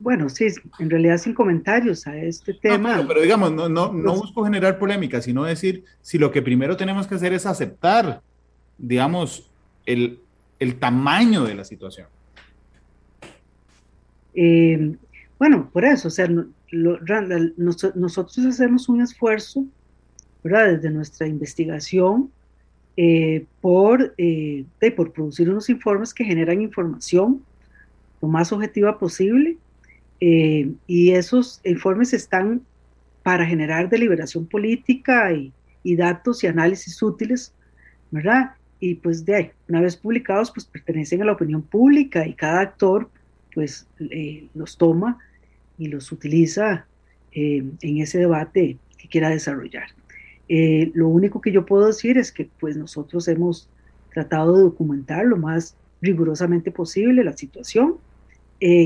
[0.04, 0.48] bueno, sí,
[0.80, 3.06] en realidad sin comentarios a este tema.
[3.08, 6.76] pero digamos, no, no, no, pues busco generar polémica, sino decir si lo que primero
[6.76, 8.22] tenemos que hacer es aceptar,
[8.78, 9.50] digamos,
[9.86, 10.20] el,
[10.60, 12.08] el tamaño de la situación.
[14.34, 14.94] Eh,
[15.40, 16.28] bueno, por eso, o sea,
[16.70, 19.64] nosotros hacemos un esfuerzo,
[20.44, 20.74] ¿verdad?
[20.74, 22.30] Desde nuestra investigación,
[22.96, 27.44] eh, por, eh, por producir unos informes que generan información
[28.22, 29.58] lo más objetiva posible
[30.20, 32.62] eh, y esos informes están
[33.24, 35.52] para generar deliberación política y,
[35.96, 37.54] datos y análisis útiles,
[38.10, 38.54] ¿verdad?
[38.80, 42.62] Y pues de ahí, una vez publicados, pues pertenecen a la opinión pública y cada
[42.62, 43.10] actor
[43.54, 43.86] pues
[44.54, 45.20] los toma
[45.78, 46.86] y los utiliza
[47.34, 49.88] eh, en ese debate que quiera desarrollar.
[50.50, 53.70] Lo único que yo puedo decir es que pues nosotros hemos
[54.14, 57.96] tratado de documentar lo más rigurosamente posible la situación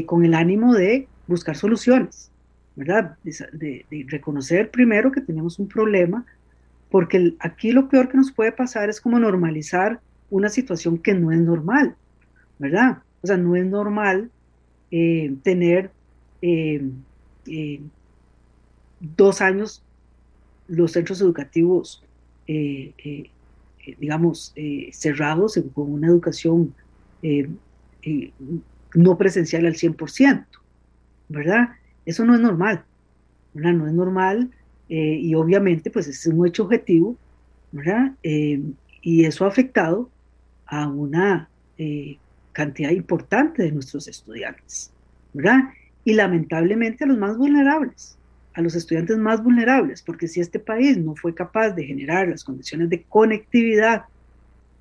[0.05, 2.31] con el ánimo de buscar soluciones,
[2.75, 3.17] ¿verdad?
[3.23, 6.25] De, reconocer primero que tenemos un problema,
[6.89, 11.31] porque aquí lo peor que nos puede pasar es como normalizar una situación que no
[11.31, 11.95] es normal,
[12.59, 12.99] ¿verdad?
[13.21, 14.31] O sea, no es normal
[14.91, 15.91] eh, tener
[16.41, 16.89] eh,
[17.45, 17.81] eh,
[18.99, 19.83] dos años
[20.67, 22.03] los centros educativos,
[23.99, 24.53] digamos,
[24.91, 26.73] cerrados con una educación
[28.93, 30.45] no presencial al 100%.
[31.29, 31.69] ¿verdad?
[32.05, 32.83] Eso no es normal,
[33.53, 33.73] ¿verdad?
[33.73, 34.51] No es normal
[34.89, 37.17] eh, y obviamente pues es un hecho objetivo,
[37.71, 38.13] ¿verdad?
[38.23, 38.61] Eh,
[39.01, 40.09] y eso ha afectado
[40.65, 42.17] a una eh,
[42.53, 44.91] cantidad importante de nuestros estudiantes,
[45.33, 45.69] ¿verdad?
[46.03, 48.17] Y lamentablemente a los más vulnerables,
[48.57, 52.43] a los estudiantes más vulnerables, porque si este país no fue capaz de generar las
[52.43, 54.05] condiciones de conectividad,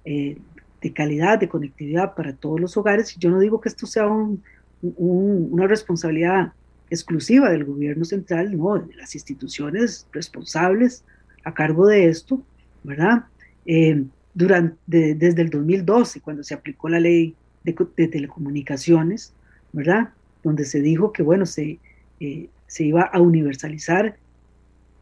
[0.02, 4.42] de calidad de conectividad para todos los hogares, yo no digo que esto sea un,
[4.80, 6.54] una responsabilidad
[6.88, 11.04] exclusiva del gobierno central, no, de las instituciones responsables
[11.44, 12.40] a cargo de esto,
[12.82, 13.24] ¿verdad?
[13.66, 17.74] Eh, durante, desde el 2012, cuando se aplicó la ley de,
[18.08, 19.34] telecomunicaciones,
[19.74, 20.14] ¿verdad?
[20.42, 21.78] Donde se dijo que, bueno, se,
[22.20, 24.16] eh, se iba a universalizar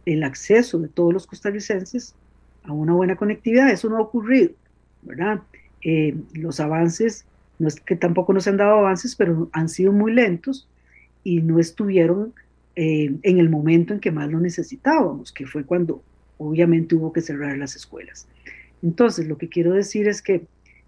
[0.06, 2.14] el acceso de todos los costarricenses
[2.64, 3.70] a una buena conectividad.
[3.70, 4.52] Eso no ha ocurrido,
[5.02, 5.40] ¿verdad?
[5.82, 7.26] Eh, los avances
[7.58, 10.68] no es que tampoco nos han dado avances, pero han sido muy lentos
[11.22, 12.34] y no estuvieron
[12.76, 16.02] eh, en el momento en que más lo necesitábamos, que fue cuando
[16.38, 18.26] obviamente hubo que cerrar las escuelas.
[18.82, 20.42] Entonces, lo que quiero decir es que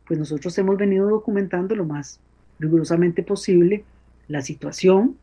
[0.06, 2.20] pues nosotros hemos venido documentando lo más
[2.58, 3.84] rigurosamente posible
[4.28, 5.16] la situación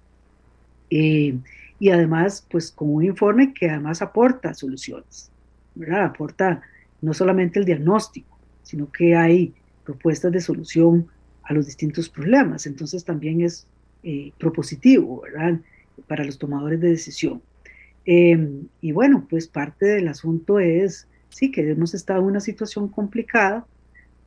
[0.95, 1.37] eh,
[1.79, 5.31] y además pues con un informe que además aporta soluciones,
[5.75, 6.05] ¿verdad?
[6.05, 6.61] Aporta
[7.01, 9.53] no solamente el diagnóstico, sino que hay
[9.83, 11.07] propuestas de solución
[11.43, 12.65] a los distintos problemas.
[12.65, 13.67] Entonces también es
[14.03, 15.59] eh, propositivo, ¿verdad?
[16.07, 17.41] Para los tomadores de decisión.
[18.05, 22.87] Em, y bueno, pues parte del asunto es, sí, que hemos estado en una situación
[22.87, 23.65] complicada,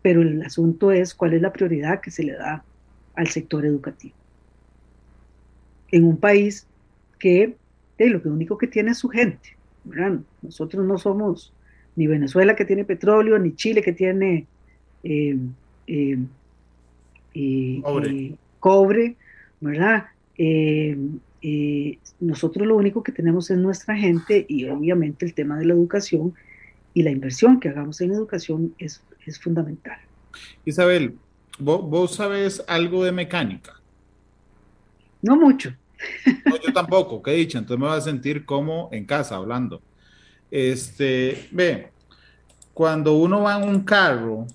[0.02, 2.64] pero el asunto es cuál es la prioridad que se le da
[3.14, 4.14] al sector educativo.
[5.90, 6.66] En un país
[7.18, 7.56] que
[7.98, 9.56] lo único que tiene es su gente,
[10.42, 11.52] Nosotros no somos
[11.94, 14.46] ni Venezuela que tiene petróleo, ni Chile que tiene
[15.02, 15.38] eh,
[15.86, 16.18] eh,
[17.34, 19.16] eh, cobre.
[19.60, 20.04] ¿verdad?
[22.20, 26.34] nosotros lo único que tenemos es nuestra gente y obviamente el tema de la educación
[26.92, 29.98] y la inversión que hagamos en educación es, es fundamental.
[30.64, 31.14] Isabel,
[31.58, 33.80] ¿vos, sabes algo de mecánica?
[35.26, 35.74] No mucho.
[36.44, 39.82] No, yo tampoco, qué dicho, entonces me voy a sentir como en casa hablando.
[40.52, 41.90] Este, ve,
[42.72, 44.46] cuando uno va en un carro,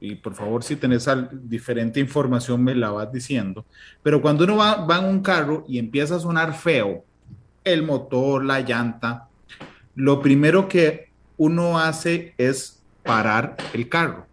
[0.00, 3.64] y por favor si tenés diferente información me la vas diciendo,
[4.02, 7.04] pero cuando uno va, va en un carro y empieza a sonar feo,
[7.62, 9.28] el motor, la llanta,
[9.94, 14.26] lo primero que uno hace es parar el carro.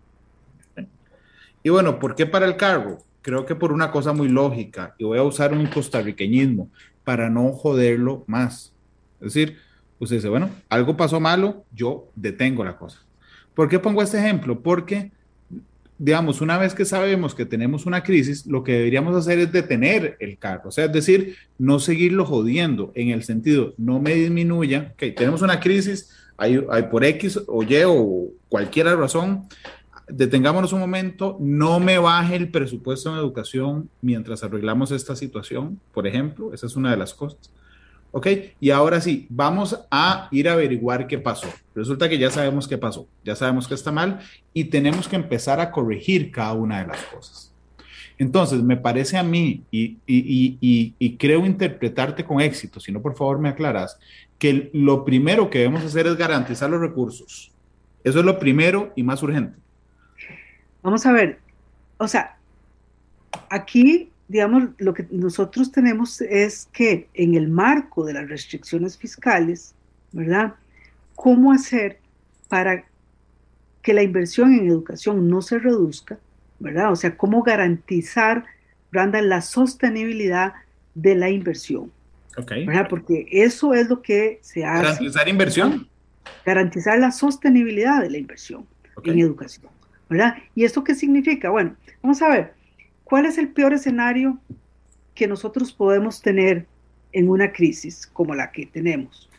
[1.61, 2.97] Y bueno, ¿por qué para el carro?
[3.25, 6.69] Creo que por una cosa muy lógica, y voy a usar un costarriqueñismo
[7.03, 8.71] para no joderlo más.
[9.19, 9.57] Es decir,
[9.97, 12.99] usted dice, bueno, algo pasó malo, yo detengo la cosa.
[13.55, 14.59] ¿Por qué pongo este ejemplo?
[14.59, 15.09] Porque,
[15.97, 20.17] digamos, una vez que sabemos que tenemos una crisis, lo que deberíamos hacer es detener
[20.19, 24.93] el carro, o sea, es decir, no seguirlo jodiendo en el sentido, no me disminuya,
[24.97, 29.47] que tenemos una crisis, hay, hay por X o Y o cualquier razón,
[30.07, 36.07] detengámonos un momento, no me baje el presupuesto en educación mientras arreglamos esta situación, por
[36.07, 37.51] ejemplo, esa es una de las cosas.
[38.11, 38.27] ¿Ok?
[38.61, 41.49] Y ahora sí, vamos a ir a averiguar qué pasó.
[41.73, 44.19] Resulta que ya sabemos qué pasó, ya sabemos que está mal
[44.53, 47.51] y tenemos que empezar a corregir cada una de las cosas.
[48.17, 53.39] Entonces, me parece a mí, y, y, creo interpretarte con éxito, si no, por favor
[53.39, 53.99] me aclaras,
[54.37, 57.51] que lo primero que debemos hacer es garantizar los recursos.
[58.05, 59.64] Eso es lo primero y más urgente.
[60.85, 61.39] Vamos a ver,
[61.97, 62.37] o sea,
[63.49, 69.73] aquí digamos, lo que nosotros tenemos es que en el marco de las restricciones fiscales,
[70.11, 70.53] ¿verdad?
[71.15, 71.99] ¿Cómo hacer
[72.47, 72.85] para
[73.81, 76.19] que la inversión en educación no se reduzca,
[76.59, 76.91] ¿verdad?
[76.91, 78.45] O sea, cómo garantizar,
[78.91, 80.53] Branda, la sostenibilidad
[80.93, 81.91] de la inversión.
[82.37, 82.65] Okay.
[82.65, 82.87] ¿verdad?
[82.89, 84.83] Porque eso es lo que se hace.
[84.83, 85.87] Garantizar inversión.
[86.45, 88.67] Garantizar la sostenibilidad de la inversión
[89.03, 89.71] en educación,
[90.53, 91.49] ¿Y esto qué significa?
[91.49, 92.53] Bueno, vamos a ver
[93.05, 94.39] ¿Cuál es el peor escenario
[95.13, 96.65] que nosotros podemos tener
[97.13, 99.29] en una crisis como la que tenemos?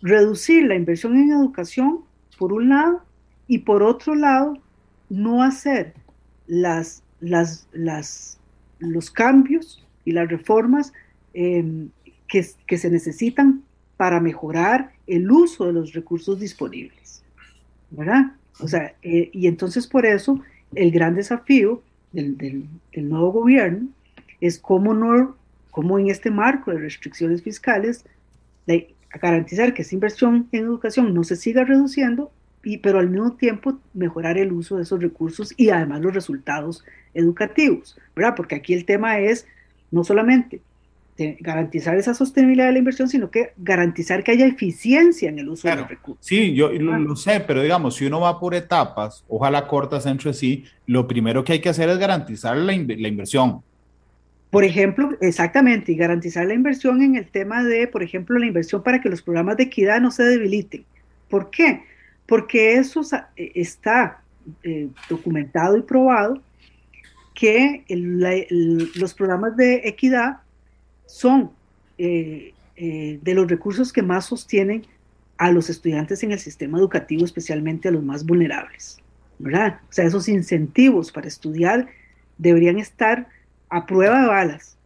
[0.00, 2.04] Reducir la inversión en educación,
[2.38, 3.02] por un lado,
[3.48, 4.56] y por otro lado,
[5.10, 5.92] no hacer
[6.46, 8.38] las, las,
[8.78, 10.92] los cambios y las reformas
[11.34, 11.90] em,
[12.28, 13.64] que, que, se necesitan
[13.96, 17.24] para mejorar el uso de los recursos disponibles.
[17.90, 18.36] ¿Verdad?
[18.60, 20.40] O sea, eh, y entonces por eso
[20.74, 23.88] el gran desafío del, nuevo gobierno
[24.40, 25.36] es cómo, no,
[25.70, 28.04] cómo en este marco de restricciones fiscales
[29.20, 33.78] garantizar que esa inversión en educación no se siga reduciendo, y, pero al mismo tiempo
[33.92, 38.34] mejorar el uso de esos recursos y además los resultados educativos, ¿verdad?
[38.36, 39.46] Porque aquí el tema es
[39.90, 40.60] no solamente
[41.16, 45.68] garantizar esa sostenibilidad de la inversión, sino que garantizar que haya eficiencia en el uso
[45.68, 46.26] de los recursos.
[46.26, 50.64] Sí, yo lo, sé, pero digamos, si uno va por etapas, ojalá cortas entre sí,
[50.86, 53.62] lo primero que hay que hacer es garantizar la, la inversión.
[54.50, 58.82] Por ejemplo, exactamente, y garantizar la inversión en el tema de, por ejemplo, la inversión
[58.82, 60.84] para que los programas de equidad no se debiliten.
[61.28, 61.82] ¿Por qué?
[62.26, 63.02] Porque eso
[63.36, 64.22] eh, está
[64.62, 66.42] eh, documentado y probado
[67.34, 67.84] que
[68.94, 70.43] los programas de equidad
[71.06, 71.50] son
[71.98, 74.86] eh, eh, de los recursos que más sostienen
[75.36, 78.98] a los estudiantes en el sistema educativo, especialmente a los más vulnerables.
[79.38, 79.80] ¿verdad?
[79.88, 81.88] O sea, esos incentivos para estudiar
[82.38, 83.28] deberían estar
[83.68, 84.76] a prueba de balas.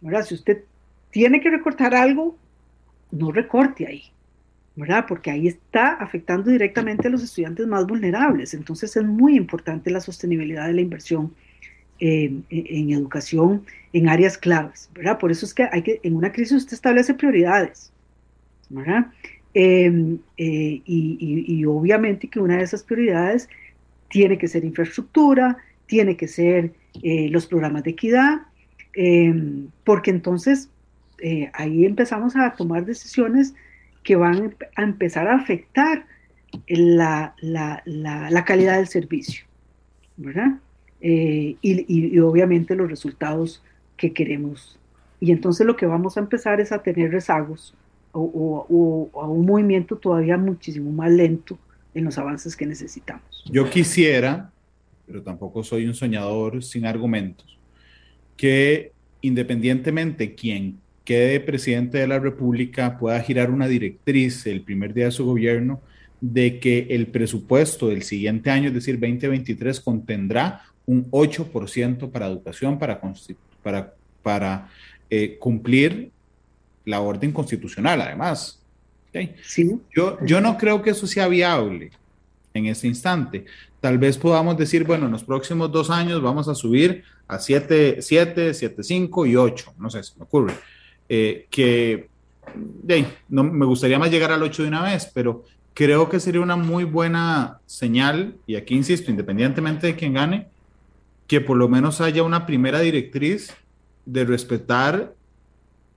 [0.00, 0.24] ¿verdad?
[0.24, 0.64] Si usted
[1.10, 2.36] tiene que recortar algo,
[3.10, 4.04] no recorte ahí,
[4.76, 5.06] ¿verdad?
[5.08, 8.54] Porque ahí está afectando directamente a los estudiantes más vulnerables.
[8.54, 11.34] Entonces es muy importante la sostenibilidad de la inversión
[12.00, 15.18] en educación en áreas claves, ¿verdad?
[15.18, 17.92] Por eso es que hay que, en una crisis usted establece prioridades,
[18.68, 19.06] ¿verdad?
[19.54, 23.48] Em, eh, y, obviamente que una de esas prioridades
[24.10, 26.72] tiene que ser infraestructura, tiene que ser
[27.04, 28.40] eh, los programas de equidad,
[28.94, 30.68] em, porque entonces
[31.20, 33.54] eh, ahí empezamos a tomar decisiones
[34.02, 36.04] que van a empezar a afectar
[36.66, 39.44] la, la calidad del servicio,
[40.16, 40.58] ¿verdad?
[41.06, 43.62] Eh, y, obviamente los resultados
[43.94, 44.78] que queremos.
[45.20, 47.74] Y entonces lo que vamos a empezar es a tener rezagos
[48.12, 51.58] o, a un movimiento todavía muchísimo más lento
[51.92, 53.44] en los avances que necesitamos.
[53.52, 54.50] Yo quisiera,
[55.06, 57.58] pero tampoco soy un soñador sin argumentos,
[58.34, 64.94] que independientemente quien que el presidente de la República pueda girar una directriz el primer
[64.94, 65.82] día de su gobierno
[66.22, 72.78] de que el presupuesto del siguiente año, es decir, 2023, contendrá un 8% para educación
[72.78, 73.00] para,
[73.62, 74.68] para, para
[75.10, 76.10] eh, cumplir
[76.84, 78.60] la orden constitucional, además.
[79.42, 79.80] Sí.
[79.94, 81.90] Yo, yo no creo que eso sea viable
[82.52, 83.44] en este instante.
[83.80, 87.98] Tal vez podamos decir, bueno, en los próximos dos años vamos a subir a 7,
[88.00, 90.54] 7, 7, 5 y 8, no sé, se me ocurre.
[91.08, 92.08] Eh, que
[93.28, 96.56] no, me gustaría más llegar al 8 de una vez, pero creo que sería una
[96.56, 100.48] muy buena señal, y aquí insisto, independientemente de quién gane,
[101.26, 103.54] que por lo menos haya una primera directriz
[104.06, 105.14] de respetar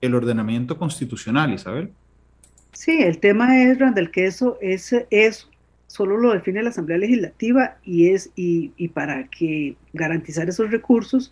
[0.02, 1.92] el ordenamiento constitucional, Isabel.
[2.74, 5.48] Sí, el tema es, Randall, que eso es, eso
[5.88, 11.32] solo lo define la Asamblea Legislativa y es y, y, para que garantizar esos recursos,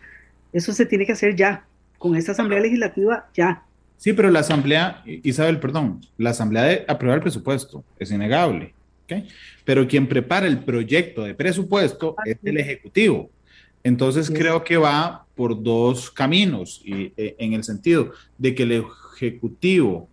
[0.54, 1.66] eso se tiene que hacer ya,
[1.98, 3.64] con esta Asamblea Legislativa ya.
[3.98, 8.74] Sí, pero la Asamblea, Isabel, perdón, la Asamblea de aprobar el presupuesto es innegable,
[9.04, 9.28] ¿okay?
[9.64, 13.30] pero quien prepara el proyecto de presupuesto es el Ejecutivo.
[13.86, 18.84] Entonces creo que va por dos caminos, y, eh, en el sentido de que el
[19.14, 20.10] Ejecutivo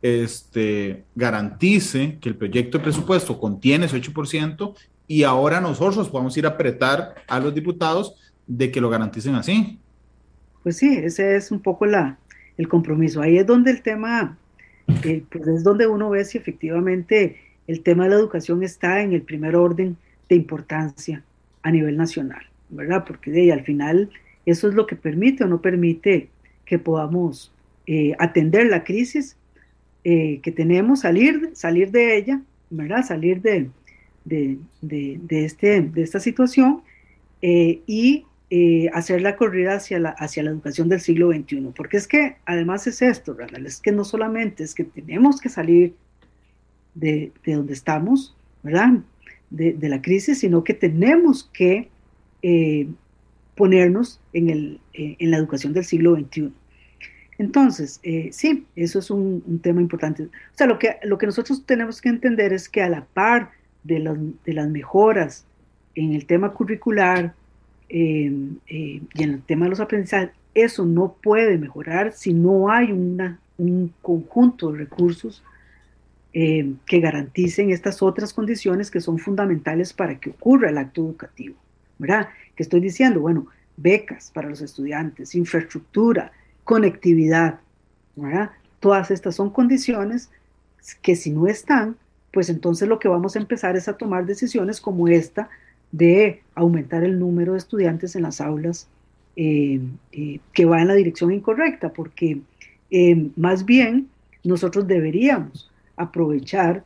[0.00, 4.74] este, garantice que el proyecto de presupuesto contiene ese 8%
[5.06, 8.14] y ahora nosotros podemos ir a apretar a los diputados
[8.46, 9.78] de que lo garanticen así.
[10.62, 12.16] Pues sí, ese es un poco la,
[12.56, 13.20] el compromiso.
[13.20, 14.38] Ahí es donde el tema,
[15.04, 17.36] eh, pues es donde uno ve si efectivamente
[17.66, 19.98] el tema de la educación está en el primer orden
[20.30, 21.22] de importancia
[21.62, 23.04] a nivel nacional, ¿verdad?
[23.06, 24.10] Porque de ahí, al final
[24.46, 26.30] eso es lo que permite o no permite
[26.64, 27.52] que podamos
[27.86, 29.36] eh, atender la crisis
[30.04, 32.40] eh, que tenemos, salir, salir de ella,
[32.70, 33.04] ¿verdad?
[33.04, 33.68] Salir de,
[34.24, 36.82] de, de, este, de esta situación
[37.42, 38.24] eh, y
[38.94, 41.72] hacer la corrida hacia la, hacia la educación del siglo XXI.
[41.76, 43.60] Porque es que además es esto, ¿verdad?
[43.66, 45.94] Es que no solamente es que tenemos que salir
[46.94, 49.00] de, de donde estamos, ¿verdad?
[49.50, 51.88] De, la crisis, sino que tenemos que
[52.42, 52.88] eh,
[53.56, 56.52] ponernos en, el, eh, en, la educación del siglo XXI.
[57.38, 60.24] Entonces, eh, sí, eso es un, tema importante.
[60.24, 63.52] O sea, lo que, lo que nosotros tenemos que entender es que a la par
[63.84, 65.46] de, de las mejoras
[65.94, 67.34] en el tema curricular
[67.88, 68.60] y en
[69.16, 74.72] el tema de los aprendizajes, eso no puede mejorar si no hay una, un conjunto
[74.72, 75.42] de recursos
[76.34, 81.56] eh, que garanticen estas otras condiciones que son fundamentales para que ocurra el acto educativo.
[81.96, 82.28] ¿Verdad?
[82.54, 83.46] Que estoy diciendo, bueno,
[83.78, 86.32] becas para los estudiantes, infraestructura,
[86.64, 87.60] conectividad,
[88.14, 88.50] ¿verdad?
[88.78, 90.30] Todas estas son condiciones
[91.00, 91.96] que si no están,
[92.30, 95.48] pues entonces lo que vamos a empezar es a tomar decisiones como esta
[95.92, 98.86] de aumentar el número de estudiantes en las aulas
[99.34, 99.80] eh,
[100.12, 102.38] eh, que va en la dirección incorrecta, porque
[103.36, 104.08] más bien
[104.44, 106.84] nosotros deberíamos aprovechar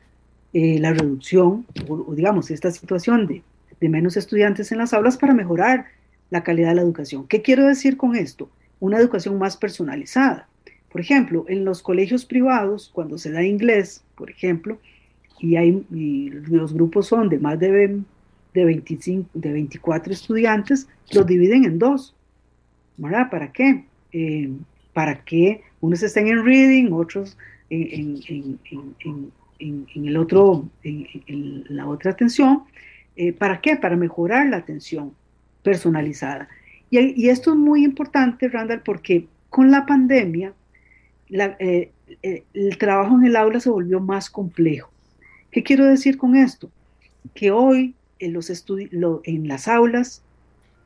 [0.52, 3.42] eh, la reducción o, digamos esta situación de,
[3.80, 5.86] de menos estudiantes en las aulas para mejorar
[6.30, 7.26] la calidad de la educación.
[7.26, 8.50] ¿Qué quiero decir con esto?
[8.80, 10.48] Una educación más personalizada.
[10.90, 14.78] Por ejemplo, en los colegios privados, cuando se da inglés, por ejemplo,
[15.40, 18.00] y, hay, los grupos son de más de,
[18.52, 22.14] de, 25, de 24 estudiantes, los dividen en dos.
[22.98, 23.30] ¿Verdad?
[23.30, 23.84] ¿Para qué?
[24.12, 24.50] Eh,
[24.92, 27.36] para que unos estén en reading, otros
[27.72, 29.32] en,
[29.94, 32.64] el otro, la otra atención.
[33.16, 33.76] Eh, ¿Para qué?
[33.76, 35.14] Para mejorar la atención
[35.62, 36.48] personalizada.
[36.90, 40.52] Y, esto es muy importante, Randall, porque con la pandemia
[41.30, 41.90] eh,
[42.22, 44.90] eh, el trabajo en el aula se volvió más complejo.
[45.50, 46.70] ¿Qué quiero decir con esto?
[47.34, 48.50] Que hoy en, los
[49.24, 50.22] en las aulas,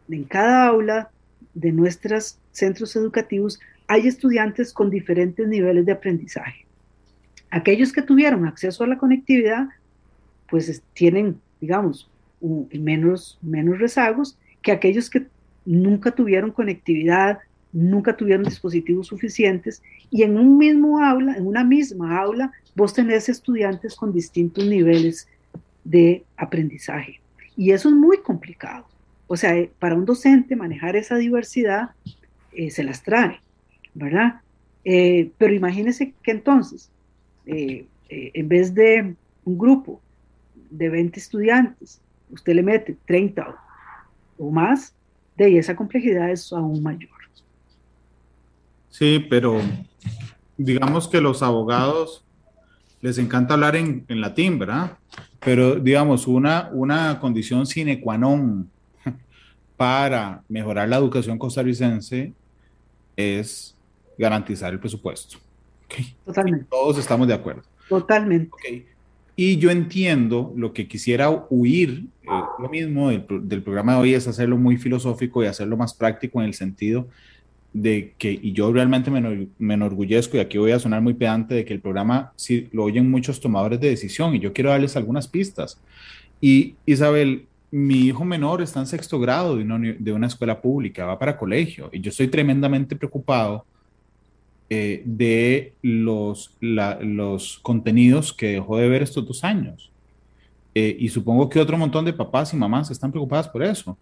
[0.08, 1.10] en cada aula
[1.54, 3.58] de nuestros centros educativos,
[3.88, 6.65] hay estudiantes con diferentes niveles de aprendizaje.
[7.50, 9.68] Aquellos que tuvieron acceso a la conectividad,
[10.48, 12.10] pues tienen, digamos,
[12.72, 15.26] menos, menos rezagos que aquellos que
[15.64, 17.38] nunca tuvieron conectividad,
[17.72, 23.28] nunca tuvieron dispositivos suficientes y en un mismo aula, en una misma aula, vos tenés
[23.28, 25.28] estudiantes con distintos niveles
[25.84, 27.20] de aprendizaje.
[27.56, 28.86] Y eso es muy complicado.
[29.26, 31.90] O sea, eh, para un docente manejar esa diversidad
[32.52, 33.40] eh, se las trae,
[33.94, 34.40] ¿verdad?
[34.84, 36.90] Eh, pero imagínense que entonces
[37.46, 40.00] eh, eh, en vez de un grupo
[40.70, 43.56] de 20 estudiantes, usted le mete 30
[44.38, 44.92] o, más,
[45.36, 47.10] de esa complejidad es aún mayor.
[48.90, 49.60] Sí, pero
[50.56, 52.24] digamos que los abogados
[53.02, 54.96] les encanta hablar en, latín, ¿verdad?
[55.40, 58.70] Pero digamos, una, una condición sine qua non
[59.76, 62.32] para mejorar la educación costarricense
[63.14, 63.76] es
[64.16, 65.38] garantizar el presupuesto.
[66.24, 66.66] Totalmente.
[66.70, 67.62] Todos estamos de acuerdo.
[67.88, 68.86] Totalmente.
[69.36, 72.28] Y yo entiendo lo que quisiera huir, eh,
[72.58, 76.40] lo mismo del, del, programa de hoy es hacerlo muy filosófico y hacerlo más práctico
[76.40, 77.06] en el sentido
[77.80, 81.54] de que, y yo realmente me, me enorgullezco, y aquí voy a sonar muy pedante,
[81.54, 84.96] de que el programa sí lo oyen muchos tomadores de decisión, y yo quiero darles
[84.96, 85.78] algunas pistas.
[86.40, 91.04] Y Isabel, mi hijo menor está en sexto grado de una, de una escuela pública,
[91.04, 93.66] va para colegio, y yo estoy tremendamente preocupado
[94.68, 99.90] eh, de los, los contenidos que dejó de ver estos dos años.
[100.74, 103.96] Eh, y supongo que otro montón de papás y mamás están preocupadas por eso.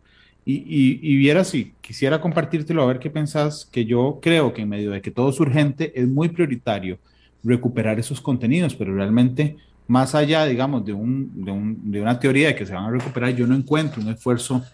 [0.44, 4.62] Y, y, y viera si quisiera compartírtelo a ver qué pensás, que yo creo que
[4.62, 6.98] en medio de que todo es urgente, es muy prioritario
[7.42, 9.56] recuperar esos contenidos, pero realmente
[9.86, 12.90] más allá, digamos, de, un, de, un, de una teoría de que se van a
[12.90, 14.64] recuperar, yo no encuentro un esfuerzo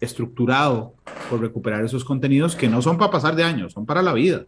[0.00, 0.94] estructurado
[1.28, 4.44] por recuperar esos contenidos que no son para pasar de años, son para la vida.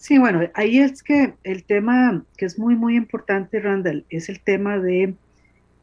[0.00, 4.40] Sí, bueno, ahí es que el tema que es muy, muy importante, Randall, es el
[4.40, 5.14] tema de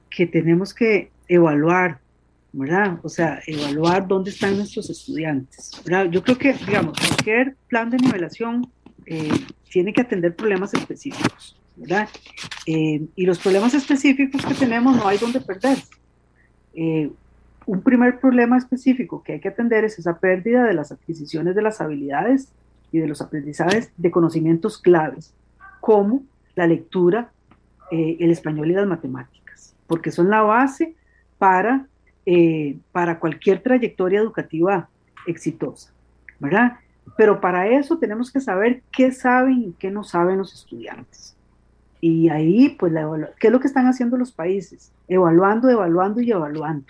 [0.09, 1.99] que tenemos que evaluar
[2.51, 2.97] ¿verdad?
[3.03, 6.09] O sea, evaluar dónde están nuestros estudiantes, ¿verdad?
[6.09, 8.67] Yo creo que, digamos, cualquier plan de nivelación
[9.05, 9.29] eh,
[9.69, 12.09] tiene que atender problemas específicos, ¿verdad?
[12.65, 15.77] Eh, y los problemas específicos que tenemos no hay donde perder.
[16.73, 17.11] Eh,
[17.67, 21.61] un primer problema específico que hay que atender es esa pérdida de las adquisiciones de
[21.61, 22.47] las habilidades
[22.91, 25.33] y de los aprendizajes de conocimientos claves,
[25.81, 26.23] como
[26.55, 27.31] la lectura,
[27.91, 30.95] el español y las matemáticas, porque son la base
[31.37, 31.87] para
[32.29, 34.89] eh, para cualquier trayectoria educativa
[35.27, 35.93] exitosa,
[36.39, 36.73] ¿verdad?
[37.15, 41.37] Pero para eso tenemos que saber qué saben y qué no saben los estudiantes.
[42.01, 42.91] Y ahí, pues,
[43.39, 44.91] ¿qué es lo que están haciendo los países?
[45.07, 46.85] Evaluando, evaluando y evaluando,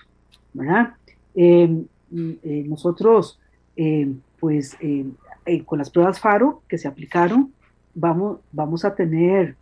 [0.53, 0.95] ¿verdad?
[1.35, 3.39] Em, eh, nosotros,
[4.39, 4.75] pues,
[5.47, 7.53] eh, con las pruebas FARO que se aplicaron,
[7.95, 9.55] vamos, vamos a tener,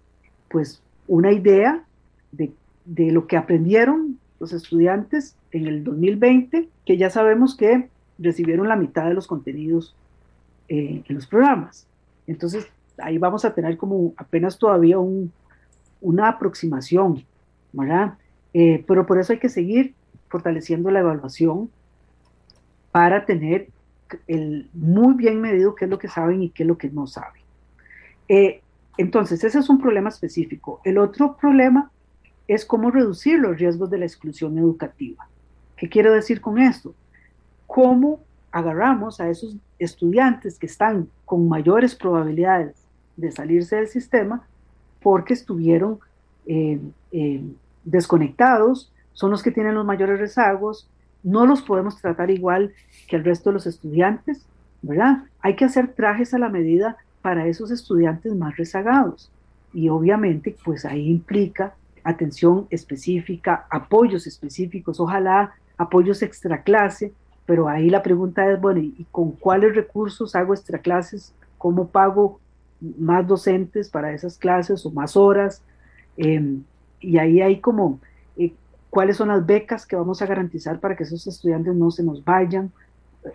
[0.49, 1.83] pues, una idea
[2.31, 2.51] de,
[2.85, 8.75] de lo que aprendieron los estudiantes en el 2020, que ya sabemos que recibieron la
[8.75, 9.95] mitad de los contenidos
[10.67, 11.87] eh, en los programas.
[12.27, 12.67] Entonces,
[12.97, 15.31] ahí vamos a tener como apenas todavía un,
[16.01, 17.23] una aproximación,
[17.71, 18.15] ¿verdad?
[18.53, 19.93] Eh, pero por eso hay que seguir
[20.29, 21.69] fortaleciendo la evaluación
[22.91, 23.69] para tener
[24.27, 27.07] el, muy bien medido qué es lo que saben y qué es lo que no
[27.07, 27.41] saben.
[28.27, 28.61] Eh,
[28.97, 30.81] entonces, ese es un problema específico.
[30.83, 31.91] El otro problema
[32.47, 35.27] es cómo reducir los riesgos de la exclusión educativa.
[35.75, 36.93] ¿Qué quiero decir con esto?
[37.67, 42.75] ¿Cómo agarramos a esos estudiantes que están con mayores probabilidades
[43.17, 44.47] de salirse del sistema
[45.01, 45.99] porque estuvieron
[46.45, 46.79] eh,
[47.11, 47.43] eh,
[47.83, 50.89] desconectados, son los que tienen los mayores rezagos,
[51.25, 52.73] no los podemos tratar igual
[53.07, 54.45] que el resto de los estudiantes,
[54.83, 55.23] ¿verdad?
[55.41, 59.31] Hay que hacer trajes a la medida para esos estudiantes más rezagados.
[59.73, 61.73] Y obviamente, pues ahí implica
[62.03, 67.11] atención específica, apoyos específicos, ojalá apoyos extra clase,
[67.47, 71.33] pero ahí la pregunta es, bueno, ¿y con cuáles recursos hago extra clases?
[71.57, 72.39] ¿Cómo pago
[72.79, 75.63] más docentes para esas clases o más horas?
[76.17, 76.63] Em,
[76.99, 77.99] y ahí hay como
[78.95, 82.23] cuáles son las becas que vamos a garantizar para que esos estudiantes no se nos
[82.23, 82.71] vayan,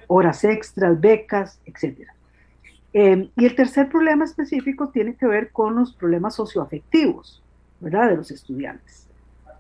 [0.07, 2.09] horas extras, becas, etc.
[2.95, 7.43] Em, y el tercer problema específico tiene que ver con los problemas socioafectivos,
[7.79, 8.09] ¿verdad?
[8.09, 9.07] De los estudiantes.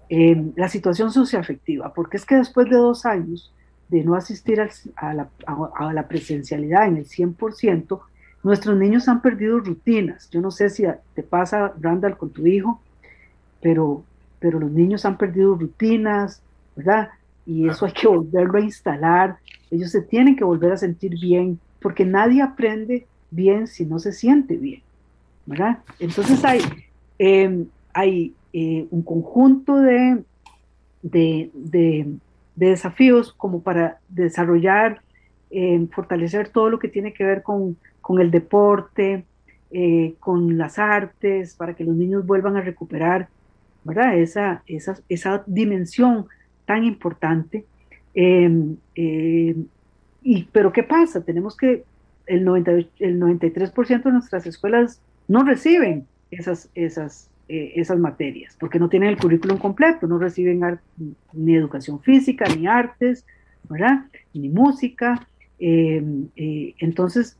[0.08, 3.52] Eh, la situación socioafectiva, porque es que después de dos años
[3.90, 5.12] de no asistir a,
[5.92, 8.00] la, presencialidad en el 100%,
[8.42, 10.30] nuestros niños han perdido rutinas.
[10.30, 10.84] Yo no sé si
[11.14, 12.80] te pasa, Randall, con tu hijo,
[13.60, 14.02] pero,
[14.40, 16.42] pero los niños han perdido rutinas,
[16.74, 17.10] ¿verdad?
[17.46, 19.36] Y eso hay que volverlo a instalar.
[19.70, 24.12] Ellos se tienen que volver a sentir bien, porque nadie aprende bien si no se
[24.12, 24.82] siente bien,
[25.46, 25.78] ¿verdad?
[25.98, 26.60] Entonces hay,
[27.18, 30.24] eh, hay eh, un conjunto de,
[31.02, 32.08] de,
[32.56, 35.02] desafíos como para desarrollar,
[35.50, 37.76] eh, fortalecer todo lo que tiene que ver con,
[38.18, 39.24] el deporte,
[39.70, 43.28] eh, con las artes, para que los niños vuelvan a recuperar
[43.90, 44.18] ¿verdad?
[44.18, 46.26] Esa, esa, esa dimensión
[46.64, 47.64] tan importante.
[48.14, 51.24] Em, y, pero ¿qué pasa?
[51.24, 51.84] Tenemos que
[52.26, 52.70] el, 90,
[53.00, 59.08] el 93% de nuestras escuelas no reciben esas, esas, eh, esas materias, porque no tienen
[59.08, 60.60] el currículum completo, no reciben
[61.32, 63.24] ni educación física, ni artes,
[63.68, 64.04] ¿verdad?
[64.32, 65.26] Ni música.
[65.58, 67.36] Em, eh, entonces,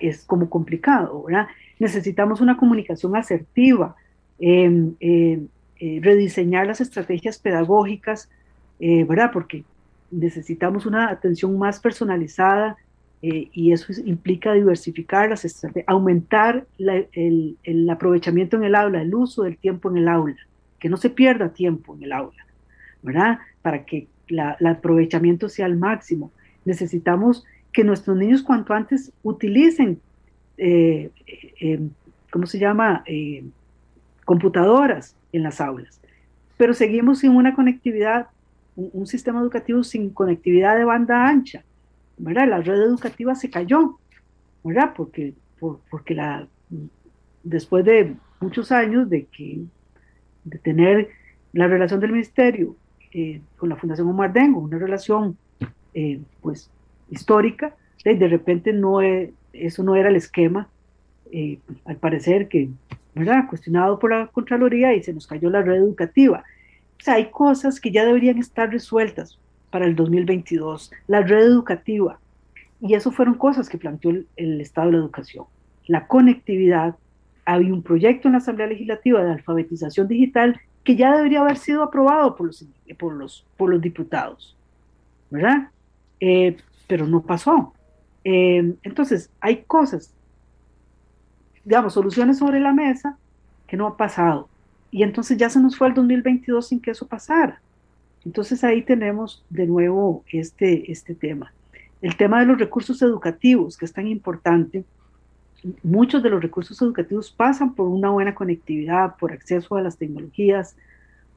[0.00, 1.48] es como complicado, ¿verdad?
[1.78, 3.96] Necesitamos una comunicación asertiva,
[4.38, 4.94] em,
[5.80, 8.28] eh, rediseñar las estrategias pedagógicas,
[8.78, 9.30] ¿verdad?
[9.30, 9.64] Porque
[10.10, 12.78] necesitamos una atención más personalizada
[13.22, 19.42] eh, y eso implica diversificar las estrategias, aumentar el, aprovechamiento en el aula, el uso
[19.42, 20.36] del tiempo en el aula,
[20.78, 22.46] que no se pierda tiempo en el aula,
[23.02, 23.38] ¿verdad?
[23.60, 26.32] Para que el aprovechamiento sea al máximo.
[26.64, 30.00] Necesitamos que nuestros niños cuanto antes utilicen,
[30.56, 31.10] eh,
[31.60, 31.80] eh,
[32.30, 33.04] ¿cómo se llama?
[34.30, 36.00] Computadoras en las aulas.
[36.56, 38.28] Pero seguimos sin una conectividad,
[38.76, 41.64] un sistema educativo sin conectividad de banda ancha
[42.20, 43.98] la red educativa se cayó,
[44.62, 44.92] ¿verdad?
[44.96, 45.34] Porque,
[45.90, 46.46] porque la,
[47.42, 49.62] después de muchos años de, que,
[50.44, 51.08] de tener
[51.52, 52.76] la relación del ministerio
[53.12, 55.36] eh, con la Fundación Omar Dengo, una relación
[55.94, 56.70] eh, pues
[57.10, 57.74] histórica,
[58.04, 60.68] de, repente no eso no era el esquema,
[61.32, 62.68] eh, al parecer que,
[63.14, 63.48] ¿verdad?
[63.48, 66.44] Cuestionado por la Contraloría y se nos cayó la red educativa.
[67.00, 69.38] O sea, hay cosas que ya deberían estar resueltas
[69.70, 72.18] para el 2022, la red educativa.
[72.80, 75.44] Y eso fueron cosas que planteó el, Estado de la Educación.
[75.86, 76.96] La conectividad,
[77.44, 81.82] había un proyecto en la Asamblea Legislativa de alfabetización digital que ya debería haber sido
[81.82, 82.66] aprobado por los,
[82.98, 84.56] por los, por los diputados,
[85.30, 85.68] ¿verdad?
[86.20, 86.56] Eh,
[86.86, 87.74] pero no pasó.
[88.24, 90.14] Eh, entonces, hay cosas,
[91.70, 93.16] digamos, soluciones sobre la mesa
[93.68, 94.48] que no ha pasado.
[94.90, 97.62] Y entonces ya se nos fue el 2022 sin que eso pasara.
[98.26, 101.52] Entonces ahí tenemos de nuevo este, este tema.
[102.02, 104.82] El tema de los recursos educativos, que es tan importante.
[105.84, 110.74] Muchos de los recursos educativos pasan por una buena conectividad, por acceso a las tecnologías,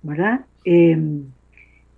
[0.01, 0.47] ¿verdad?
[0.65, 1.25] Em,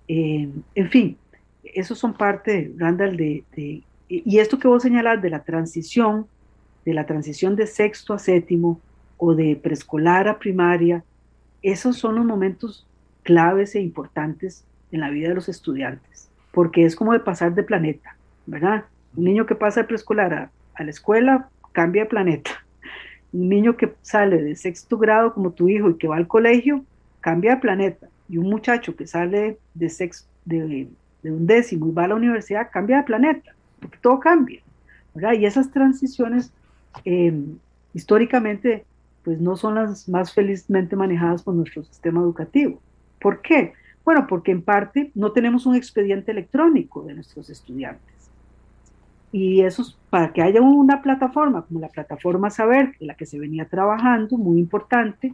[0.10, 1.18] em, en fin,
[1.64, 6.28] esos son parte, Randall, de, de, y esto que vos señalás de la transición,
[6.86, 8.80] de la transición de sexto a séptimo
[9.18, 11.04] o de preescolar a primaria,
[11.62, 12.86] esos son los momentos
[13.24, 17.64] claves e importantes en la vida de los estudiantes, porque es como de pasar de
[17.64, 18.16] planeta,
[18.46, 18.86] ¿verdad?
[19.16, 22.52] Un niño que pasa de preescolar a, la escuela cambia de planeta.
[23.34, 26.86] Un niño que sale de sexto grado como tu hijo y que va al colegio
[27.20, 28.08] cambia de planeta.
[28.30, 30.88] Y un muchacho que sale de, sexto, de,
[31.24, 34.62] un décimo y va a la universidad cambia de planeta, porque todo cambia.
[35.14, 35.34] ¿verdad?
[35.34, 36.52] Y esas transiciones
[37.04, 37.58] em,
[37.94, 38.86] históricamente
[39.24, 42.80] pues no son las más felizmente manejadas por nuestro sistema educativo.
[43.20, 43.74] ¿Por qué?
[44.06, 48.14] Bueno, porque en parte no tenemos un expediente electrónico de nuestros estudiantes.
[49.32, 53.26] Y eso es para que haya una plataforma como la plataforma Saber, en la que
[53.26, 55.34] se venía trabajando, muy importante,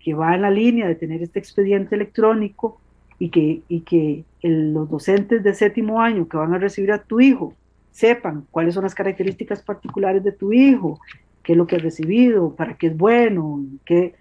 [0.00, 2.80] que va en la línea de tener este expediente electrónico
[3.20, 7.20] y que, y que los docentes de séptimo año que van a recibir a tu
[7.20, 7.54] hijo
[7.90, 11.00] sepan cuáles son las características particulares de tu hijo,
[11.42, 14.14] qué es lo que ha recibido, para qué es bueno, qué,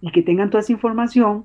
[0.00, 1.44] y que tengan toda esa información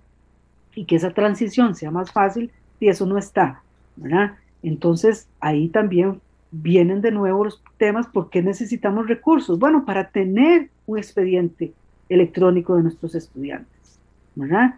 [0.75, 3.61] y que esa transición sea más fácil, y eso no está,
[3.95, 4.33] ¿verdad?
[4.61, 6.19] Entonces ahí también
[6.51, 9.57] vienen de nuevo los temas, ¿por qué necesitamos recursos?
[9.57, 11.73] Bueno, para tener un expediente
[12.09, 13.99] electrónico de nuestros estudiantes,
[14.35, 14.75] ¿verdad?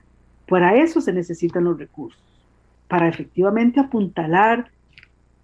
[0.47, 2.22] Para eso se necesitan los recursos,
[2.88, 4.70] para efectivamente apuntalar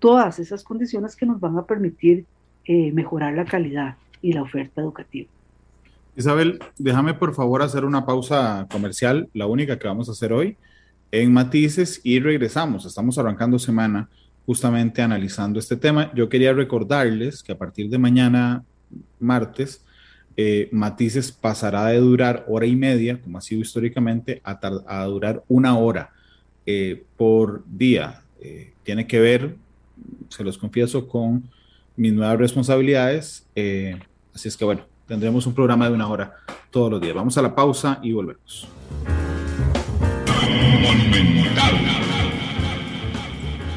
[0.01, 2.25] todas esas condiciones que nos van a permitir
[2.65, 5.29] eh, mejorar la calidad y la oferta educativa.
[6.17, 10.57] Isabel, déjame por favor hacer una pausa comercial, la única que vamos a hacer hoy,
[11.11, 12.85] en Matices y regresamos.
[12.85, 14.09] Estamos arrancando semana
[14.45, 16.11] justamente analizando este tema.
[16.15, 18.63] Yo quería recordarles que a partir de mañana,
[19.19, 19.85] martes,
[20.35, 25.77] eh, Matices pasará de durar hora y media, como ha sido históricamente, a, durar una
[25.77, 26.09] hora
[26.65, 28.23] eh, por día.
[28.41, 29.55] Eh, tiene que ver,
[30.29, 31.49] se los confieso, con
[31.95, 33.45] mis nuevas responsabilidades.
[34.33, 36.37] así es que bueno, Tendremos un programa de una hora
[36.69, 37.13] todos los días.
[37.13, 38.65] Vamos a la pausa y volvemos.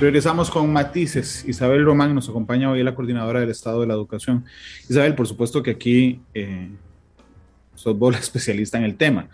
[0.01, 1.45] Regresamos con matices.
[1.49, 4.45] Isabel Román nos acompaña hoy, la coordinadora del Estado de la Educación.
[4.89, 6.69] Isabel, por supuesto que aquí eh,
[7.75, 9.29] sos vos la especialista en el tema.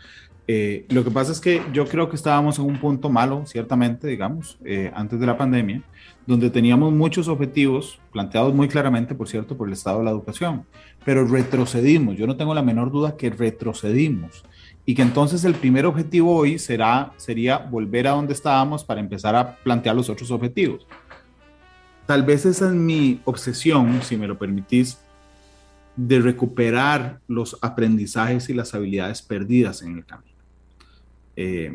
[0.53, 4.09] Eh, lo que pasa es que yo creo que estábamos en un punto malo, ciertamente,
[4.09, 5.83] digamos, eh, antes de la pandemia,
[6.27, 10.65] donde teníamos muchos objetivos planteados muy claramente, por cierto, por el Estado de la Educación
[11.05, 12.17] pero retrocedimos.
[12.17, 14.45] Yo no tengo la menor duda que retrocedimos
[14.85, 19.35] y que entonces el primer objetivo hoy será, sería volver a donde estábamos para empezar
[19.35, 20.87] a plantear los otros objetivos.
[22.07, 24.99] Tal vez esa es mi obsesión, si me lo permitís,
[25.97, 30.30] de recuperar los aprendizajes y las habilidades perdidas en el camino.
[31.43, 31.73] Eh,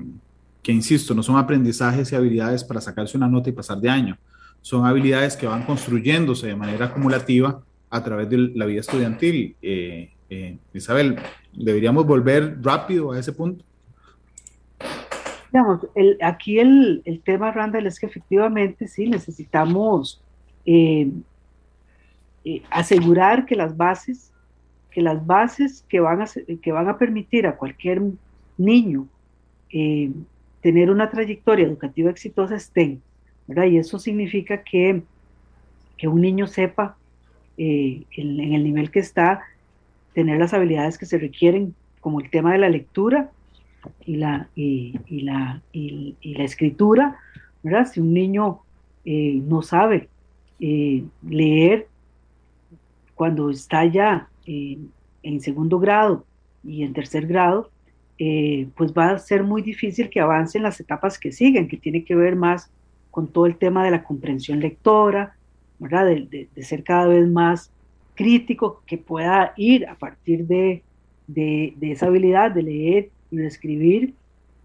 [0.62, 4.16] que insisto, no son aprendizajes y habilidades para sacarse una nota y pasar de año,
[4.62, 9.56] son habilidades que van construyéndose de manera acumulativa a través de la vida estudiantil.
[9.64, 11.16] Eh, eh, Isabel,
[11.52, 13.66] ¿deberíamos volver rápido a ese punto?
[15.52, 20.22] Digamos, el, aquí el, el, tema, Randall, es que efectivamente sí necesitamos
[22.70, 24.32] asegurar que las bases,
[24.92, 26.26] que las bases que van a,
[26.62, 28.04] que van a permitir a cualquier
[28.60, 29.08] niño
[29.78, 30.10] eh,
[30.62, 33.02] tener una trayectoria educativa exitosa estén,
[33.46, 33.66] ¿verdad?
[33.66, 35.04] Y eso significa que,
[35.98, 36.96] que un niño sepa
[37.58, 39.42] en, en, el nivel que está,
[40.14, 43.32] tener las habilidades que se requieren, como el tema de la lectura
[44.06, 47.20] y la, y, la, y, la escritura,
[47.62, 47.92] ¿verdad?
[47.92, 48.62] Si un niño
[49.04, 50.08] no sabe
[50.58, 51.88] leer,
[53.14, 56.26] cuando está ya en segundo grado
[56.64, 57.72] y en tercer grado,
[58.18, 61.78] eh, pues va a ser muy difícil que avance en las etapas que siguen, que
[61.78, 62.72] tiene que ver más
[63.12, 65.36] con todo el tema de la comprensión lectora,
[65.80, 66.06] ¿verdad?
[66.06, 67.72] De, ser cada vez más
[68.14, 70.82] crítico, que pueda ir a partir de,
[71.28, 74.14] de, esa habilidad de leer y de escribir,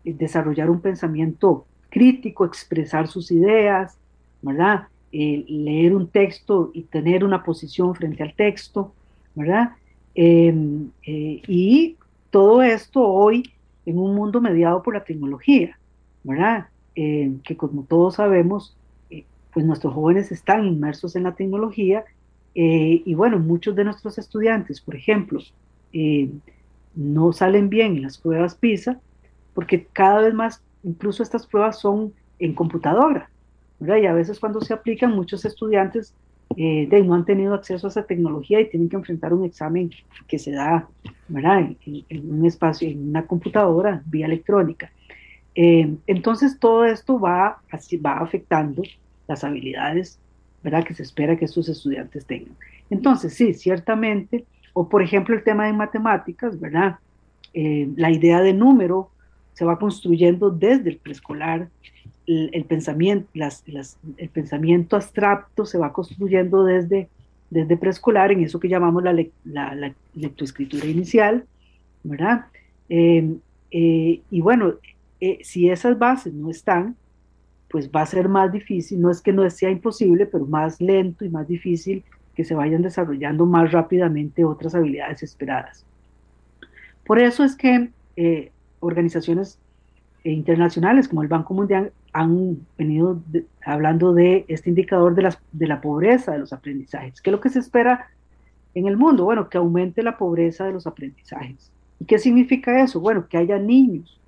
[0.04, 3.98] desarrollar un pensamiento crítico, expresar sus ideas,
[4.42, 4.86] ¿verdad?
[5.12, 8.92] Eh, leer un texto y tener una posición frente al texto,
[9.34, 9.70] ¿verdad?
[10.14, 11.96] Em, eh, y
[12.30, 13.52] todo esto hoy
[13.86, 15.78] en un mundo mediado por la tecnología,
[16.24, 16.68] ¿verdad?
[16.94, 18.76] Em, que como todos sabemos,
[19.10, 22.04] eh, pues nuestros jóvenes están inmersos en la tecnología
[22.52, 25.40] y bueno, muchos de nuestros estudiantes, por ejemplo,
[25.92, 26.40] em,
[26.96, 29.00] no salen bien en las pruebas PISA
[29.54, 33.30] porque cada vez más, incluso estas pruebas son en computadora,
[33.80, 36.14] y a veces cuando se aplican, muchos estudiantes
[36.56, 39.90] eh, no han tenido acceso a esa tecnología y tienen que enfrentar un examen
[40.26, 40.88] que se da
[41.28, 41.70] ¿verdad?
[41.86, 44.90] En, un espacio, en una computadora, vía electrónica.
[45.54, 47.60] Eh, entonces todo esto va,
[48.04, 48.82] va afectando
[49.28, 50.18] las habilidades
[50.62, 50.84] ¿verdad?
[50.84, 52.56] que se espera que estos estudiantes tengan.
[52.90, 56.96] Entonces, sí, ciertamente, o por ejemplo el tema de matemáticas, ¿verdad?
[57.54, 59.10] Eh, la idea de número
[59.54, 61.68] se va construyendo desde el preescolar
[62.30, 63.28] el, pensamiento,
[64.16, 67.08] el pensamiento abstracto se va construyendo desde,
[67.50, 69.12] desde preescolar, en eso que llamamos la,
[69.44, 71.44] la, lectoescritura inicial,
[72.04, 72.46] ¿verdad?
[72.88, 73.38] Em,
[73.70, 74.74] eh, y bueno,
[75.20, 76.96] eh, si esas bases no están,
[77.68, 81.24] pues va a ser más difícil, no es que no sea imposible, pero más lento
[81.24, 82.04] y más difícil
[82.34, 85.84] que se vayan desarrollando más rápidamente otras habilidades esperadas.
[87.04, 89.58] Por eso es que eh, organizaciones
[90.22, 93.20] internacionales como el Banco Mundial han venido
[93.64, 97.20] hablando de este indicador de, de la pobreza de los aprendizajes.
[97.20, 98.08] ¿Qué es lo que se espera
[98.74, 99.24] en el mundo?
[99.24, 101.70] Bueno, que aumente la pobreza de los aprendizajes.
[102.00, 103.00] ¿Y qué significa eso?
[103.00, 104.18] Bueno, que haya niños,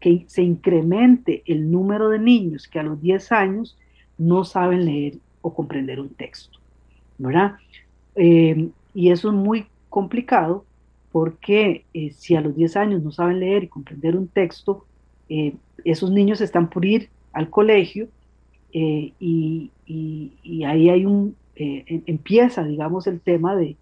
[0.00, 3.76] que se incremente el número de niños que a los 10 años
[4.16, 6.58] no saben leer o comprender un texto,
[7.18, 7.56] ¿verdad?
[8.14, 10.64] Eh, y eso es muy complicado
[11.10, 14.84] porque eh, si a los 10 años no saben leer y comprender un texto,
[15.28, 15.54] eh,
[15.84, 18.08] esos niños están por ir al colegio
[18.72, 19.70] eh, y,
[20.66, 23.76] ahí hay un, eh, em, empieza, digamos, el tema de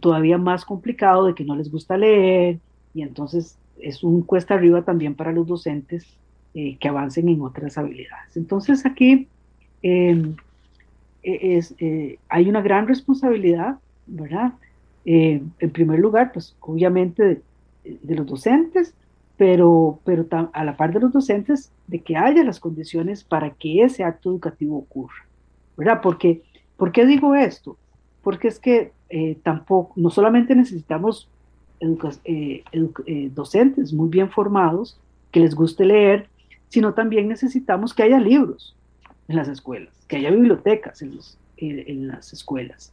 [0.00, 2.58] todavía más complicado de que no les gusta leer
[2.94, 6.06] y entonces es un cuesta arriba también para los docentes
[6.54, 8.36] que avancen en otras habilidades.
[8.36, 9.26] Entonces aquí
[9.82, 10.36] em,
[11.24, 14.52] e, hay una gran responsabilidad, ¿verdad?
[15.04, 17.42] en primer lugar, pues obviamente
[17.84, 18.94] de los docentes,
[19.36, 23.82] pero, pero a la par de los docentes, de que haya las condiciones para que
[23.82, 25.26] ese acto educativo ocurra,
[25.76, 26.00] ¿verdad?
[26.02, 26.42] Porque,
[26.76, 27.76] ¿Por qué digo esto?
[28.22, 31.28] Porque es que eh, tampoco, no solamente necesitamos
[32.24, 34.98] eh, eh, docentes muy bien formados,
[35.30, 36.28] que les guste leer,
[36.68, 38.76] sino también necesitamos que haya libros
[39.28, 42.92] en las escuelas, que haya bibliotecas en, las escuelas.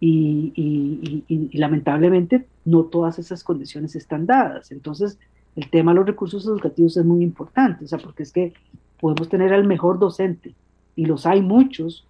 [0.00, 4.72] Y, lamentablemente no todas esas condiciones están dadas.
[4.72, 5.18] Entonces,
[5.56, 8.52] el tema de los recursos educativos es muy importante, o sea, porque es que
[9.00, 10.54] podemos tener al mejor docente,
[10.96, 12.06] y los hay muchos,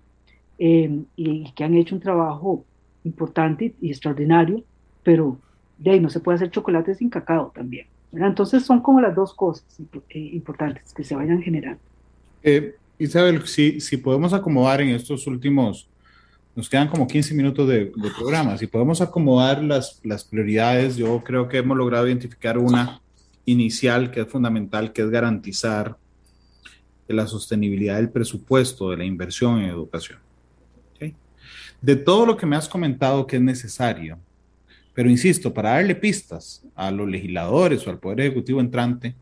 [0.59, 2.65] eh, y, que han hecho un trabajo
[3.05, 4.63] importante y extraordinario,
[5.03, 5.39] pero
[5.79, 7.87] de ahí no se puede hacer chocolate sin cacao también.
[8.13, 9.65] Entonces son como las dos cosas
[10.11, 11.81] eh, importantes que se vayan generando.
[12.43, 15.89] Eh, Isabel, si, si podemos acomodar en estos últimos,
[16.55, 21.23] nos quedan como 15 minutos de, de, programa, si podemos acomodar las, las prioridades, yo
[21.25, 23.02] creo que hemos logrado identificar una
[23.45, 25.97] inicial que es fundamental, que es garantizar
[27.09, 30.19] la sostenibilidad del presupuesto de la inversión en educación.
[31.81, 34.17] De todo lo que me has comentado que es necesario,
[34.95, 39.17] pero insisto, para darle pistas a los legisladores o al Poder Ejecutivo entrante,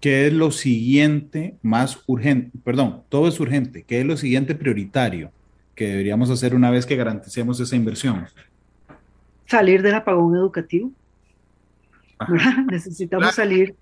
[0.00, 2.58] ¿qué es lo siguiente más urgente?
[2.64, 3.84] Perdón, todo es urgente.
[3.86, 5.30] ¿Qué es lo siguiente prioritario
[5.76, 8.26] que deberíamos hacer una vez que garanticemos esa inversión?
[9.46, 10.90] Salir del apagón educativo.
[12.70, 13.74] Necesitamos salir,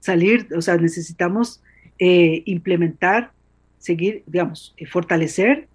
[0.00, 1.60] salir, o sea, necesitamos
[1.98, 3.32] eh, implementar,
[3.78, 5.66] seguir, digamos, eh, fortalecer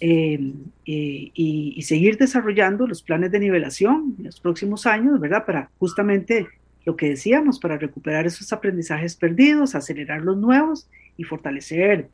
[0.00, 0.40] eh,
[0.84, 5.44] y, seguir desarrollando los planes de nivelación en los próximos años, ¿verdad?
[5.44, 6.46] Para justamente
[6.84, 12.08] lo que decíamos, para recuperar esos aprendizajes perdidos, acelerar los nuevos y fortalecer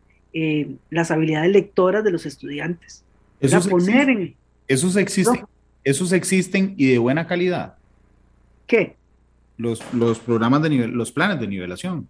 [0.90, 3.02] las habilidades lectoras de los estudiantes.
[3.40, 4.36] Esos, poner existen,
[4.68, 5.44] esos, existen,
[5.84, 7.76] esos existen y de buena calidad.
[8.66, 8.97] ¿Qué?
[9.58, 12.08] Los, los programas de nivel, los planes de nivelación.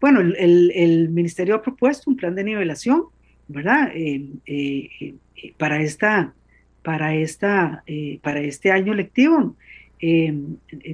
[0.00, 3.04] Bueno, el, el, ministerio ha propuesto un plan de nivelación,
[3.48, 3.90] ¿verdad?
[3.94, 6.34] Eh, eh, eh, para, esta,
[6.82, 7.82] para, esta,
[8.22, 9.56] para este año lectivo.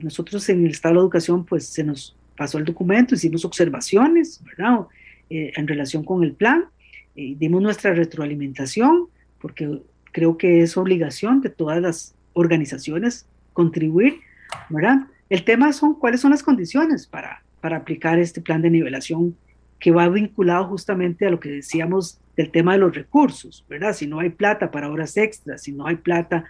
[0.02, 4.86] nosotros en el Estado de Educación, pues se nos pasó el documento, hicimos observaciones, ¿verdad?
[5.28, 6.66] en relación con el plan,
[7.14, 9.06] dimos nuestra retroalimentación,
[9.40, 9.80] porque
[10.12, 14.20] creo que es obligación de todas las organizaciones contribuir,
[14.68, 15.06] ¿verdad?
[15.32, 19.34] El tema son cuáles son las condiciones para, para aplicar este plan de nivelación
[19.78, 23.94] que va vinculado justamente a lo que decíamos del tema de los recursos, ¿verdad?
[23.94, 26.44] Si no hay plata para horas extras, si no hay plata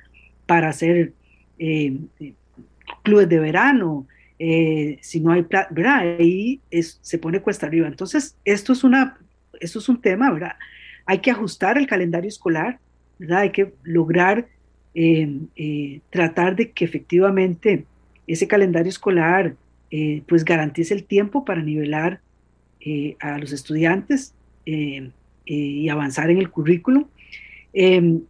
[0.47, 1.13] para hacer
[1.61, 1.97] eh,
[3.05, 4.09] clubes de verano,
[4.41, 6.17] eh, si no hay plata, ¿verdad?
[6.19, 7.87] Ahí se pone cuesta arriba.
[7.87, 9.17] Entonces, esto es, una,
[9.61, 10.57] esto es un tema, ¿verdad?
[11.07, 12.81] Hay que ajustar el calendario escolar,
[13.21, 13.43] ¿verdad?
[13.43, 14.49] Hay que lograr
[14.93, 17.87] eh, tratar de que efectivamente
[18.27, 19.55] ese calendario escolar
[19.95, 22.21] eh, pues garantice el tiempo para nivelar
[22.81, 25.11] eh, a los estudiantes eh,
[25.45, 27.09] y avanzar en el currículo.
[27.75, 28.23] Em,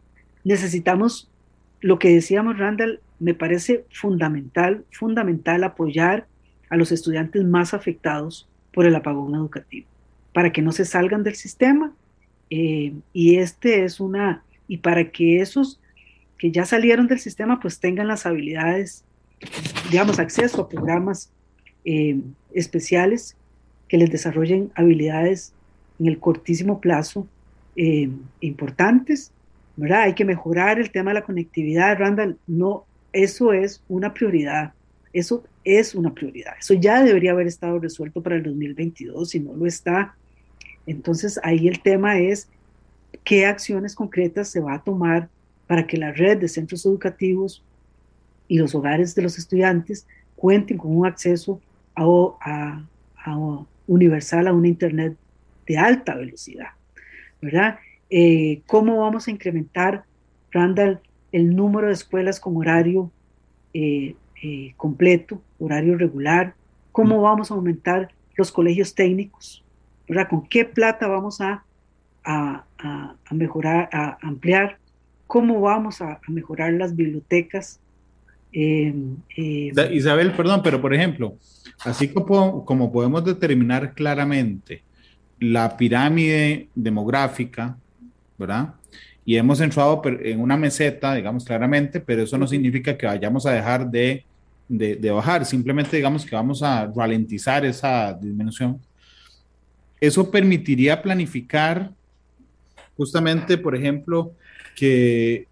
[0.43, 1.30] necesitamos,
[1.80, 6.26] lo que decíamos Randall, me parece fundamental, fundamental apoyar
[6.68, 9.86] a los estudiantes más afectados por el apagón educativo,
[10.32, 11.93] para que no se salgan del sistema.
[12.51, 15.80] y este es una, y para que esos
[16.38, 19.05] que ya salieron del sistema pues tengan las habilidades,
[19.90, 21.30] digamos, acceso a programas
[21.84, 22.20] eh,
[22.53, 23.36] especiales
[23.88, 25.53] que les desarrollen habilidades
[25.99, 27.26] en el cortísimo plazo
[27.76, 28.09] eh,
[28.40, 29.32] importantes,
[29.76, 30.03] ¿verdad?
[30.03, 34.72] Hay que mejorar el tema de la conectividad, Randall, no, eso es una prioridad,
[35.12, 39.55] eso es una prioridad, eso ya debería haber estado resuelto para el 2022, si no
[39.55, 40.14] lo está.
[40.86, 42.49] Entonces ahí el tema es
[43.24, 45.28] qué acciones concretas se va a tomar
[45.66, 47.62] para que la red de centros educativos
[48.53, 51.59] y los hogares de los estudiantes cuenten con un acceso
[51.96, 52.82] a,
[53.86, 55.16] universal a una Internet
[55.66, 56.72] de alta velocidad,
[57.40, 57.78] ¿verdad?
[58.11, 60.05] Eh, ¿Cómo vamos a incrementar,
[60.50, 61.00] Randall,
[61.32, 63.11] el número de escuelas con horario
[63.72, 66.53] eh, eh, completo, horario regular?
[66.92, 67.22] ¿Cómo mm.
[67.22, 69.64] vamos a aumentar los colegios técnicos?
[70.07, 70.28] ¿verdad?
[70.28, 71.64] ¿Con qué plata vamos a,
[72.22, 72.66] a,
[73.30, 74.76] mejorar, a ampliar?
[75.26, 77.80] ¿Cómo vamos a, mejorar las bibliotecas?
[78.53, 81.36] Isabel, perdón, pero por ejemplo,
[81.84, 84.82] Así como, como podemos determinar claramente
[85.40, 87.76] la pirámide demográfica,
[88.38, 88.74] ¿verdad?
[89.24, 93.53] Y hemos entrado en una meseta, digamos claramente, pero eso no significa que vayamos a
[93.53, 94.24] dejar de,
[94.68, 98.80] de, bajar, simplemente digamos que vamos a ralentizar esa disminución.
[100.00, 101.90] Eso permitiría planificar
[102.96, 104.32] justamente, por ejemplo,
[104.76, 105.46] que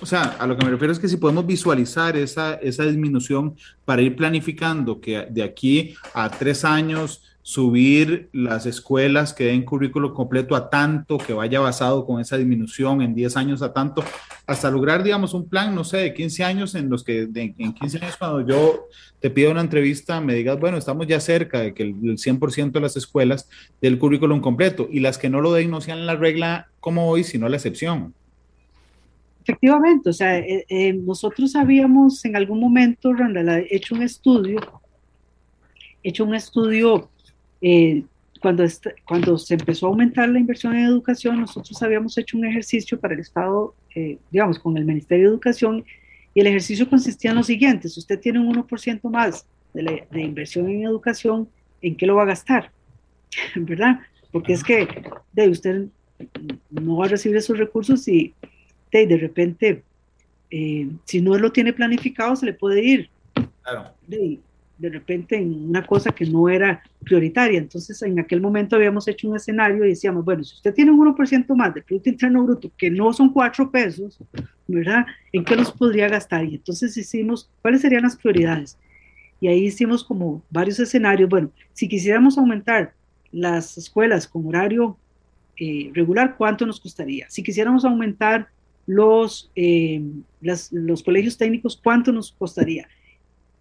[0.00, 3.56] o sea, a lo que me refiero es que si podemos visualizar esa, esa disminución
[3.84, 10.12] para ir planificando que de aquí a tres años subir las escuelas que den currículo
[10.12, 14.04] completo a tanto, que vaya basado con esa disminución en 10 años a tanto,
[14.46, 18.04] hasta lograr, digamos, un plan, no sé, de 15 años en los que en 15
[18.04, 18.88] años cuando yo
[19.18, 22.72] te pido una entrevista, me digas, bueno, estamos ya cerca de que el, el 100%
[22.72, 23.48] de las escuelas
[23.80, 27.24] del currículum completo y las que no lo den no sean la regla como hoy,
[27.24, 28.12] sino la excepción.
[29.48, 34.60] Efectivamente, o sea, eh, eh, nosotros habíamos en algún momento, Randall, hecho un estudio,
[36.02, 37.08] hecho un estudio
[37.62, 38.04] eh,
[38.42, 38.62] cuando,
[39.06, 43.14] cuando se empezó a aumentar la inversión en educación, nosotros habíamos hecho un ejercicio para
[43.14, 43.74] el Estado,
[44.30, 45.82] digamos, con el Ministerio de Educación,
[46.34, 50.20] y el ejercicio consistía en lo siguiente, si usted tiene un 1% más de, de
[50.20, 51.48] inversión en educación,
[51.80, 52.70] ¿en qué lo va a gastar?
[53.54, 54.00] ¿Verdad?
[54.30, 54.86] Porque es que
[55.32, 55.86] de usted
[56.68, 58.34] no va a recibir esos recursos y
[58.90, 59.82] de, de repente,
[60.50, 63.10] eh, si no lo tiene planificado, se le puede ir.
[63.62, 63.92] Claro.
[64.06, 64.38] De,
[64.78, 67.58] de, repente en una cosa que no era prioritaria.
[67.58, 71.14] Entonces, en aquel momento habíamos hecho un escenario y decíamos, bueno, si usted tiene un
[71.14, 74.18] 1% más de Producto Interno Bruto, que no son 4 pesos,
[74.66, 75.06] ¿verdad?
[75.32, 76.44] ¿En qué los podría gastar?
[76.44, 78.78] Y entonces hicimos, ¿cuáles serían las prioridades?
[79.40, 81.28] Y ahí hicimos como varios escenarios.
[81.28, 82.92] Bueno, si quisiéramos aumentar
[83.30, 84.96] las escuelas con horario
[85.56, 87.28] eh, regular, ¿cuánto nos costaría?
[87.28, 88.48] Si quisiéramos aumentar
[88.88, 90.02] los, eh,
[90.40, 92.88] los colegios técnicos, ¿cuánto nos costaría?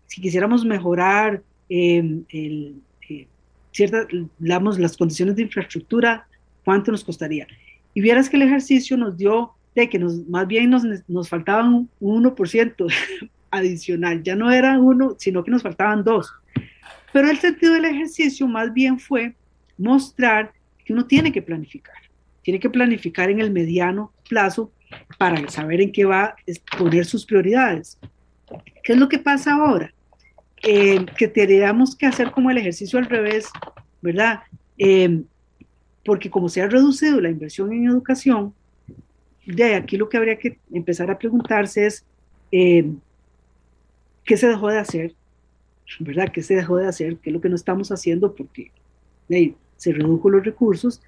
[0.05, 3.27] Si quisiéramos mejorar eh, eh,
[3.73, 4.07] ciertas,
[4.39, 6.25] las condiciones de infraestructura,
[6.63, 7.45] ¿cuánto nos costaría?
[7.93, 11.89] Y vieras que el ejercicio nos dio de que nos, más bien nos, nos faltaban
[11.99, 12.93] un 1%
[13.51, 16.31] adicional, ya no era uno, sino que nos faltaban dos.
[17.11, 19.35] Pero el sentido del ejercicio más bien fue
[19.77, 20.53] mostrar
[20.85, 21.97] que uno tiene que planificar,
[22.43, 24.71] tiene que planificar en el mediano plazo
[25.17, 26.35] para saber en qué va a
[26.77, 27.97] poner sus prioridades.
[28.83, 29.93] ¿Qué es lo que pasa ahora?
[30.63, 33.47] Eh, que tendríamos que hacer como el ejercicio al revés,
[34.01, 34.41] ¿verdad?
[34.77, 35.23] Eh,
[36.05, 38.53] porque como se ha reducido la inversión en educación,
[39.45, 42.05] de aquí lo que habría que empezar a preguntarse es,
[42.51, 42.89] eh,
[44.23, 45.13] ¿qué se dejó de hacer?
[45.99, 46.31] ¿Verdad?
[46.33, 47.17] ¿Qué se dejó de hacer?
[47.17, 48.35] ¿Qué es lo que no estamos haciendo?
[48.35, 48.71] Porque
[49.77, 51.01] se redujo los recursos.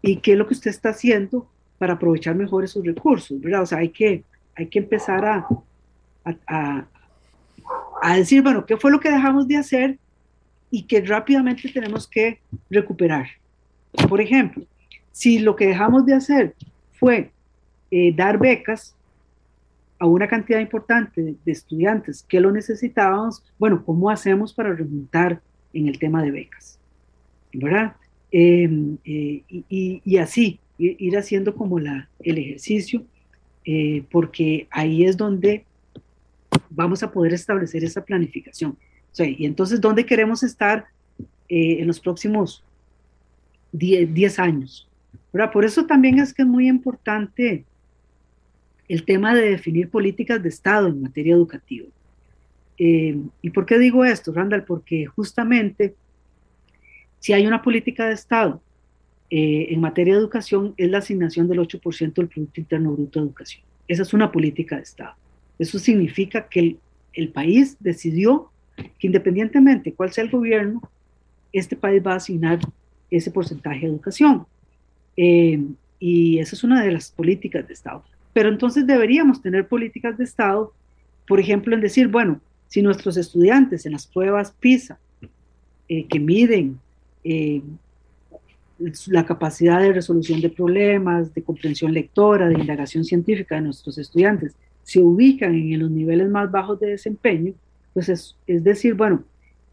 [0.00, 1.48] ¿Y qué es lo que usted está haciendo
[1.82, 3.40] para aprovechar mejor esos recursos?
[3.40, 3.62] ¿Verdad?
[3.62, 4.22] O sea, hay que,
[4.54, 5.48] hay que empezar a,
[6.46, 6.86] a,
[8.00, 9.98] a decir, bueno, ¿qué fue lo que dejamos de hacer
[10.70, 12.38] y que rápidamente tenemos que
[12.70, 13.26] recuperar?
[14.08, 14.64] Por ejemplo,
[15.10, 16.54] si lo que dejamos de hacer
[16.92, 17.32] fue
[17.90, 18.94] eh, dar becas
[19.98, 25.40] a una cantidad importante de, estudiantes que lo necesitábamos, bueno, ¿cómo hacemos para remontar
[25.72, 26.78] en el tema de becas?
[27.52, 27.96] ¿Verdad?
[28.30, 30.60] Em, eh, y, así,
[30.98, 33.04] ir haciendo como la, el ejercicio,
[33.64, 35.64] eh, porque ahí es donde
[36.70, 38.76] vamos a poder establecer esa planificación.
[39.18, 40.86] y entonces, ¿dónde queremos estar
[41.48, 42.64] eh, en los próximos
[43.72, 44.88] 10, años?
[45.52, 47.64] Por eso también es que es muy importante
[48.88, 51.86] el tema de definir políticas de Estado en materia educativa.
[52.78, 54.64] Eh, ¿Y por qué digo esto, Randall?
[54.64, 55.94] Porque justamente
[57.20, 58.60] si hay una política de Estado
[59.34, 63.24] eh, en materia de educación es la asignación del 8% del Producto Interno Bruto de
[63.24, 63.64] Educación.
[63.88, 65.14] Esa es una política de Estado.
[65.58, 66.76] Eso significa que
[67.14, 70.82] el, país decidió que independientemente cuál sea el gobierno,
[71.50, 72.58] este país va a asignar
[73.10, 74.44] ese porcentaje de educación.
[75.16, 75.64] Eh,
[75.98, 78.04] y esa es una de las políticas de Estado.
[78.34, 80.74] Pero entonces deberíamos tener políticas de Estado,
[81.26, 84.98] por ejemplo, en decir, bueno, si nuestros estudiantes en las pruebas PISA,
[85.88, 86.78] eh, que miden
[87.24, 87.62] eh,
[89.06, 94.54] la capacidad de resolución de problemas, de comprensión lectora, de indagación científica de nuestros estudiantes,
[94.82, 97.54] se ubican en los niveles más bajos de desempeño,
[97.94, 99.24] pues es, es decir, bueno,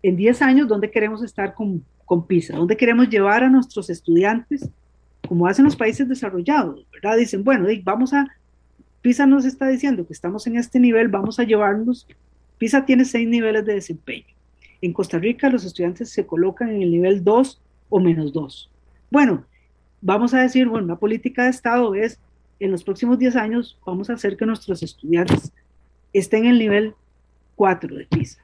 [0.03, 2.55] en 10 años, ¿dónde queremos estar con, con PISA?
[2.55, 4.69] ¿Dónde queremos llevar a nuestros estudiantes?
[5.27, 7.17] Como hacen los países desarrollados, ¿verdad?
[7.17, 8.27] Dicen, bueno, vamos a,
[9.01, 12.07] PISA nos está diciendo que estamos en este nivel, vamos a llevarnos,
[12.57, 14.25] PISA tiene seis niveles de desempeño.
[14.81, 18.69] En Costa Rica los estudiantes se colocan en el nivel 2 o menos 2.
[19.11, 19.45] Bueno,
[20.01, 22.19] vamos a decir, bueno, una política de Estado es
[22.59, 25.51] en los próximos 10 años vamos a hacer que nuestros estudiantes
[26.13, 26.95] estén en el nivel
[27.55, 28.43] 4 de PISA.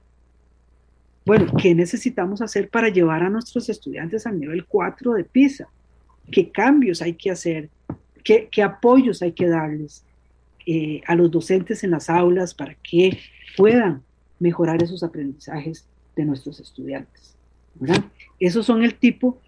[1.25, 5.67] Bueno, ¿qué necesitamos hacer para llevar a nuestros estudiantes al nivel 4 de PISA?
[6.31, 7.69] ¿Qué cambios hay que hacer?
[8.23, 10.03] ¿Qué, apoyos hay que darles
[10.65, 13.19] eh, a los docentes en las aulas para que
[13.57, 14.03] puedan
[14.39, 15.85] mejorar esos aprendizajes
[16.15, 17.35] de nuestros estudiantes?
[18.39, 19.39] Esos son el tipo,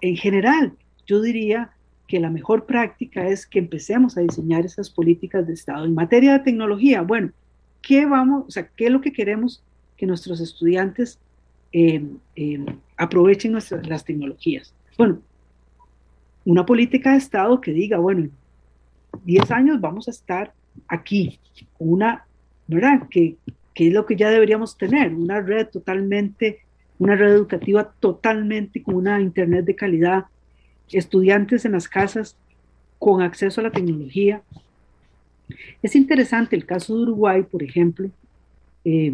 [0.00, 0.72] en general,
[1.06, 1.70] yo diría
[2.06, 5.84] que la mejor práctica es que empecemos a diseñar esas políticas de Estado.
[5.84, 7.30] En materia de tecnología, bueno,
[7.82, 9.62] ¿qué vamos, o sea, qué es lo que queremos
[9.96, 11.18] que nuestros estudiantes
[11.72, 12.66] em, em,
[12.96, 14.74] aprovechen nuestras, las tecnologías?
[14.98, 15.20] Bueno,
[16.44, 18.32] una política de Estado que diga, bueno, en
[19.24, 20.52] 10 años vamos a estar
[20.88, 21.38] aquí,
[21.78, 22.26] una,
[22.66, 23.08] ¿verdad?
[23.08, 23.36] Que,
[23.72, 26.60] que es lo que ya deberíamos tener, una red totalmente,
[27.00, 30.26] una red educativa totalmente con una Internet de calidad
[30.92, 32.36] estudiantes en las casas
[32.98, 34.42] con acceso a la tecnología.
[35.82, 38.08] Es interesante el caso de Uruguay, por ejemplo.
[38.84, 39.12] Eh,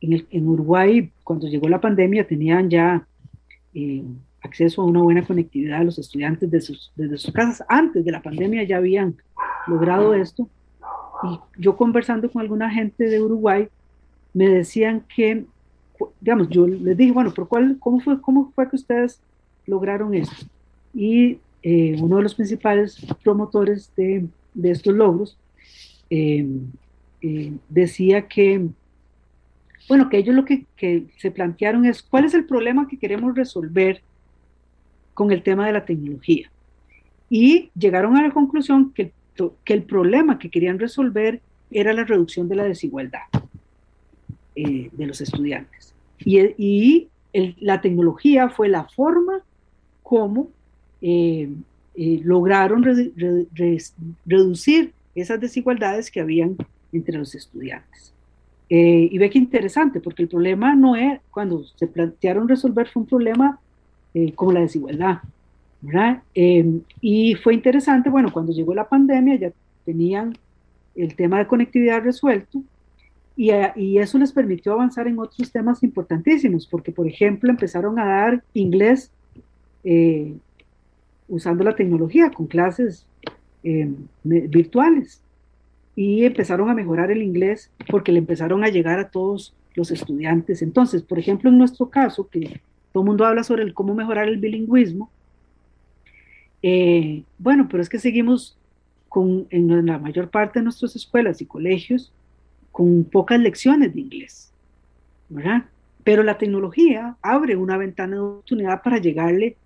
[0.00, 3.06] en, Uruguay, cuando llegó la pandemia, tenían ya
[3.74, 4.02] eh,
[4.42, 7.66] acceso a una buena conectividad a los estudiantes de sus, desde sus casas.
[7.68, 9.16] Antes de la pandemia ya habían
[9.66, 10.48] logrado esto.
[11.22, 13.68] Y yo conversando con alguna gente de Uruguay,
[14.34, 15.44] me decían que,
[16.20, 19.20] digamos, yo les dije, bueno, ¿por cuál, cómo, fue, ¿cómo fue que ustedes
[19.66, 20.46] lograron esto?
[20.96, 25.36] y eh, uno de los principales promotores de, de estos logros
[26.08, 26.46] eh,
[27.20, 28.66] eh, decía que,
[29.86, 33.34] bueno, que ellos lo que, que, se plantearon es cuál es el problema que queremos
[33.36, 34.00] resolver
[35.12, 36.50] con el tema de la tecnología.
[37.28, 39.12] Y llegaron a la conclusión que,
[39.64, 43.24] que el problema que querían resolver era la reducción de la desigualdad
[44.56, 45.94] de los estudiantes.
[46.18, 47.08] Y, y
[47.60, 49.42] la tecnología fue la forma
[50.02, 50.48] como
[51.02, 51.48] eh,
[51.94, 52.84] eh, lograron
[54.24, 56.56] reducir esas desigualdades que habían
[56.92, 58.12] entre los estudiantes.
[58.68, 63.02] Eh, y ve que interesante, porque el problema no es, cuando se plantearon resolver, fue
[63.02, 63.60] un problema
[64.34, 65.18] como la desigualdad.
[66.34, 69.52] Em, y fue interesante, bueno, cuando llegó la pandemia ya
[69.84, 70.34] tenían
[70.94, 72.62] el tema de conectividad resuelto
[73.36, 78.06] y, y, eso les permitió avanzar en otros temas importantísimos, porque por ejemplo empezaron a
[78.06, 79.10] dar inglés
[79.84, 80.34] eh,
[81.28, 83.06] usando la tecnología con clases
[83.62, 85.20] em, virtuales
[85.94, 90.62] y empezaron a mejorar el inglés porque le empezaron a llegar a todos los estudiantes.
[90.62, 92.60] Entonces, por ejemplo, en nuestro caso, que
[92.92, 95.10] todo el mundo habla sobre cómo mejorar el bilingüismo,
[96.62, 98.56] eh, bueno, pero es que seguimos
[99.08, 102.12] con, en la mayor parte de nuestras escuelas y colegios
[102.76, 104.52] con pocas lecciones de inglés,
[105.30, 105.64] ¿verdad?
[106.04, 109.56] Pero la tecnología abre una ventana de oportunidad para llegarle,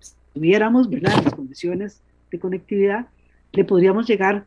[0.00, 2.00] si tuviéramos, ¿verdad?, las condiciones
[2.30, 3.06] de conectividad,
[3.52, 4.46] le podríamos llegar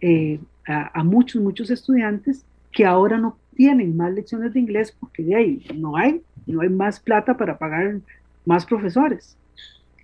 [0.00, 5.34] eh, a, muchos, muchos estudiantes que ahora no tienen más lecciones de inglés porque de
[5.34, 7.98] ahí no hay, no hay más plata para pagar
[8.44, 9.36] más profesores.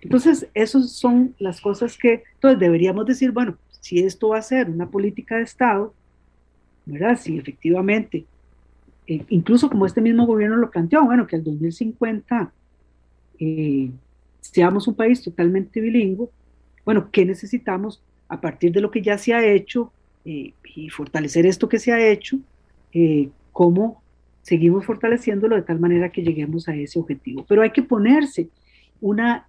[0.01, 4.69] Entonces, esas son las cosas que, entonces deberíamos decir, bueno, si esto va a ser
[4.69, 5.93] una política de Estado,
[6.85, 7.17] ¿verdad?
[7.19, 8.25] Si efectivamente,
[9.07, 12.51] eh, incluso como este mismo gobierno lo planteó, bueno, que al 2050
[13.39, 13.91] eh,
[14.41, 16.29] seamos un país totalmente bilingüe,
[16.85, 19.91] bueno, ¿qué necesitamos a partir de lo que ya se ha hecho
[20.25, 22.39] eh, y fortalecer esto que se ha hecho,
[22.93, 24.01] eh, cómo
[24.41, 27.45] seguimos fortaleciéndolo de tal manera que lleguemos a ese objetivo.
[27.47, 28.49] Pero hay que ponerse
[28.99, 29.47] una,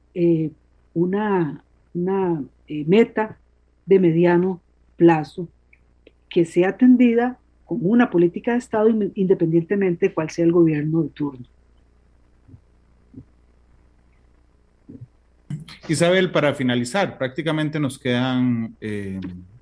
[0.95, 1.63] una
[2.69, 3.39] meta
[3.87, 4.61] de mediano
[4.97, 5.49] plazo
[6.35, 11.09] que sea atendida como una política de Estado independientemente de cuál sea el gobierno de
[11.11, 11.47] turno.
[15.89, 18.75] Isabel, para finalizar, prácticamente nos quedan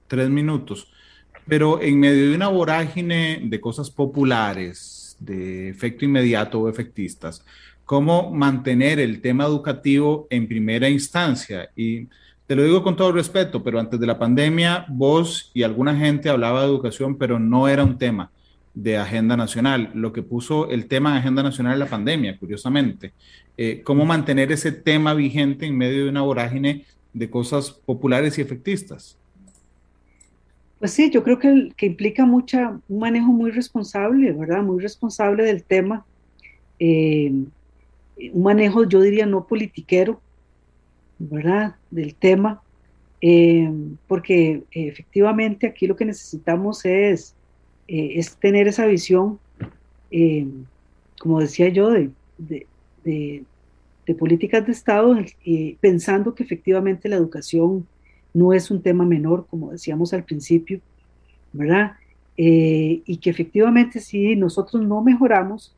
[0.06, 0.90] tres minutos.
[1.46, 7.44] Pero en medio de una vorágine de cosas populares, de efecto inmediato o efectistas,
[7.84, 11.68] ¿cómo mantener el tema educativo en primera instancia?
[11.76, 12.08] Y
[12.52, 16.28] te lo digo con todo respeto, pero antes de la pandemia, vos y alguna gente
[16.28, 18.30] hablaba de educación, pero no era un tema
[18.74, 19.90] de agenda nacional.
[19.94, 23.14] Lo que puso el tema en agenda nacional es la pandemia, curiosamente.
[23.56, 26.84] Eh, ¿Cómo mantener ese tema vigente en medio de una vorágine
[27.14, 29.16] de cosas populares y efectistas?
[30.78, 34.62] Pues sí, yo creo que, que implica mucha, un manejo muy responsable, ¿verdad?
[34.62, 36.04] Muy responsable del tema.
[36.78, 37.32] Eh,
[38.30, 40.20] un manejo, yo diría, no politiquero,
[41.30, 41.76] ¿verdad?
[41.90, 42.62] Del tema.
[43.20, 43.70] Eh,
[44.08, 47.34] porque efectivamente aquí lo que necesitamos es,
[47.86, 49.38] eh, es tener esa visión,
[51.20, 52.66] como decía yo, de, de,
[53.04, 55.16] de políticas de Estado,
[55.80, 57.86] pensando que efectivamente la educación
[58.34, 60.80] no es un tema menor, como decíamos al principio,
[61.52, 61.92] ¿verdad?
[62.36, 65.74] Eh, y que efectivamente si nosotros no mejoramos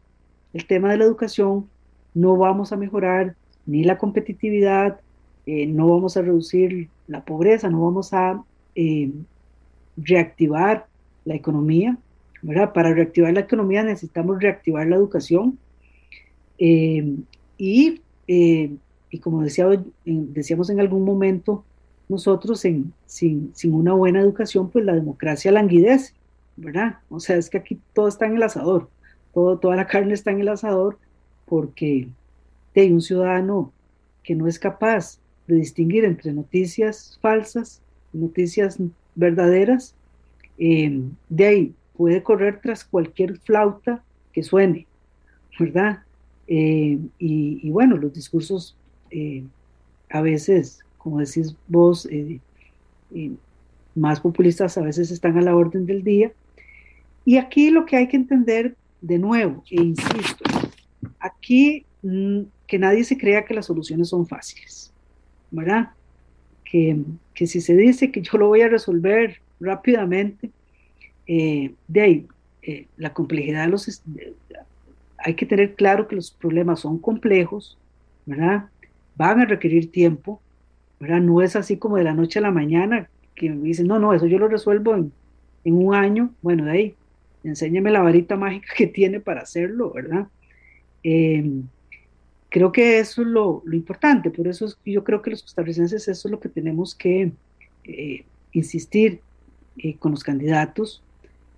[0.53, 1.68] el tema de la educación,
[2.14, 3.34] no vamos a mejorar
[3.66, 5.01] ni la competitividad,
[5.47, 8.42] eh, no vamos a reducir la pobreza, no vamos a
[8.74, 9.11] eh,
[9.97, 10.86] reactivar
[11.24, 11.99] la economía,
[12.42, 12.72] ¿verdad?
[12.72, 15.59] Para reactivar la economía necesitamos reactivar la educación.
[16.59, 19.66] y, y como decía,
[20.05, 21.64] decíamos en algún momento,
[22.09, 26.14] nosotros sin, sin, una buena educación, pues la democracia languidece,
[26.57, 26.99] ¿verdad?
[27.09, 28.88] O sea, es que aquí todo está en el asador,
[29.32, 30.99] todo, toda la carne está en el asador
[31.47, 32.09] porque
[32.74, 33.72] hay un ciudadano
[34.22, 37.81] que no es capaz de distinguir entre noticias falsas
[38.12, 38.78] y noticias
[39.14, 39.94] verdaderas,
[40.59, 44.02] eh, de ahí puede correr tras cualquier flauta
[44.32, 44.86] que suene,
[45.59, 46.01] ¿verdad?
[46.47, 48.77] Eh, y, bueno, los discursos
[49.10, 49.44] eh,
[50.10, 52.09] a veces como decís vos,
[53.94, 56.32] más populistas a veces están a la orden del día.
[57.24, 60.44] Y aquí lo que hay que entender de nuevo, e insisto,
[61.18, 64.93] aquí mm, que nadie se crea que las soluciones son fáciles,
[65.55, 65.90] ¿verdad?
[66.64, 66.98] Que,
[67.35, 70.51] que, si se dice que yo lo voy a resolver rápidamente,
[71.26, 72.26] eh, de ahí,
[72.97, 74.02] la complejidad los...
[75.18, 77.78] hay que tener claro que los problemas son complejos,
[78.26, 78.68] ¿verdad?
[79.16, 80.40] Van a requerir tiempo,
[81.01, 84.12] no es así como de la noche a la mañana que me dicen, no, no,
[84.14, 85.12] eso yo lo resuelvo en,
[85.64, 86.31] un año.
[86.43, 86.94] Bueno, de ahí,
[87.43, 90.28] enséñeme la varita mágica que tiene para hacerlo, ¿verdad?
[91.02, 91.64] Em,
[92.55, 96.31] creo que eso es lo, importante, por eso yo creo que los costarricenses eso es
[96.31, 97.32] lo que tenemos que
[97.82, 99.22] eh, insistir
[99.76, 101.02] eh, con los candidatos,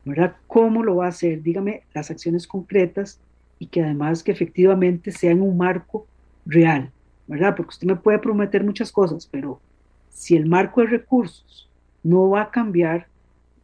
[0.06, 0.36] ¿verdad?
[0.46, 1.42] ¿Cómo lo va a hacer?
[1.42, 3.20] Dígame las acciones concretas
[3.58, 6.06] y que además que efectivamente sean un marco
[6.46, 6.90] real,
[7.26, 7.54] ¿verdad?
[7.54, 9.60] Porque usted me puede prometer muchas cosas, pero
[10.08, 11.68] si el marco de recursos
[12.02, 13.06] no va a cambiar,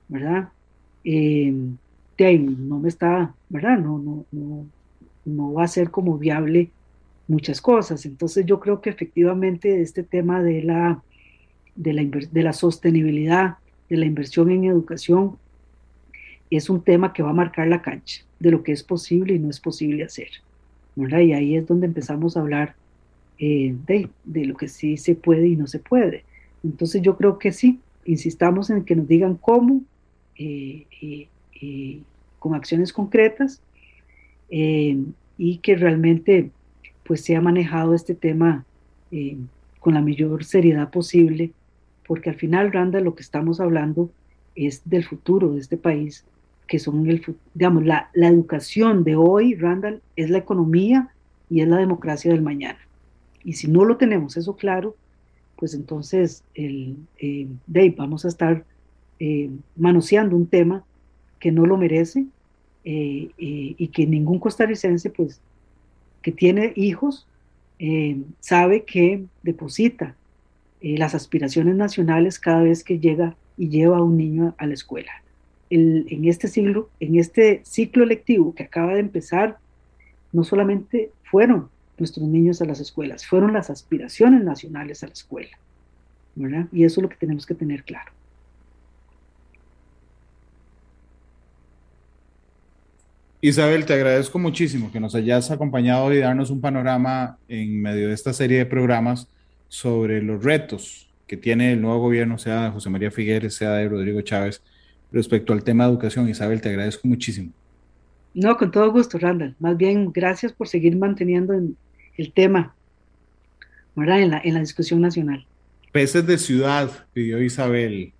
[0.06, 0.50] ¿verdad?
[1.02, 1.50] Eh,
[2.20, 3.78] no me está, ¿verdad?
[3.78, 4.66] No, no, no,
[5.24, 6.70] no va a ser como viable
[7.32, 8.04] muchas cosas.
[8.06, 11.02] Entonces yo creo que efectivamente este tema de la,
[11.74, 13.56] de la, de la sostenibilidad,
[13.88, 15.38] de la inversión en educación,
[16.50, 19.38] es un tema que va a marcar la cancha de lo que es posible y
[19.38, 20.28] no es posible hacer.
[20.94, 21.20] ¿verdad?
[21.20, 22.74] Y ahí es donde empezamos a hablar
[23.38, 26.24] eh, de, de, lo que sí se puede y no se puede.
[26.62, 29.80] Entonces yo creo que sí, insistamos en que nos digan cómo,
[30.36, 32.00] eh, eh,
[32.38, 33.60] con acciones concretas,
[34.50, 36.50] y que realmente
[37.12, 38.64] pues se ha manejado este tema
[39.80, 41.52] con la mayor seriedad posible,
[42.06, 44.10] porque al final, Randa, lo que estamos hablando
[44.55, 46.24] es del futuro de este país
[46.66, 47.22] que son el,
[47.52, 51.10] digamos, la, la educación de hoy, Randall, es la economía
[51.51, 52.78] y es la democracia del mañana.
[53.44, 54.97] Y si no lo tenemos eso claro,
[55.56, 58.64] pues entonces el, eh, Dave, vamos a estar
[59.18, 60.82] eh, manoseando un tema
[61.40, 62.24] que no lo merece
[62.84, 65.43] eh, y que ningún costarricense, pues,
[66.22, 67.26] que tiene hijos,
[68.40, 70.14] sabe que deposita
[70.80, 75.22] las aspiraciones nacionales cada vez que llega y lleva a un niño a la escuela
[75.74, 79.58] en, este siglo, en este ciclo lectivo que acaba de empezar,
[80.32, 81.68] no solamente fueron
[81.98, 85.58] nuestros niños a las escuelas, fueron las aspiraciones nacionales a la escuela.
[86.72, 88.12] Y eso es lo que tenemos que tener claro.
[93.44, 98.14] Isabel, te agradezco muchísimo que nos hayas acompañado y darnos un panorama en medio de
[98.14, 99.28] esta serie de programas
[99.69, 103.89] sobre los retos que tiene el nuevo gobierno, sea de José María Figueres, sea de
[103.89, 104.62] Rodrigo Chávez,
[105.10, 106.28] respecto al tema de educación.
[106.28, 107.51] Isabel, te agradezco muchísimo.
[108.32, 109.56] No, con todo gusto, Randall.
[109.59, 112.74] Más bien, gracias por seguir manteniendo el tema
[113.94, 114.20] ¿verdad?
[114.20, 115.44] En, la, en la discusión nacional.
[115.90, 118.12] Peces de ciudad, pidió Isabel,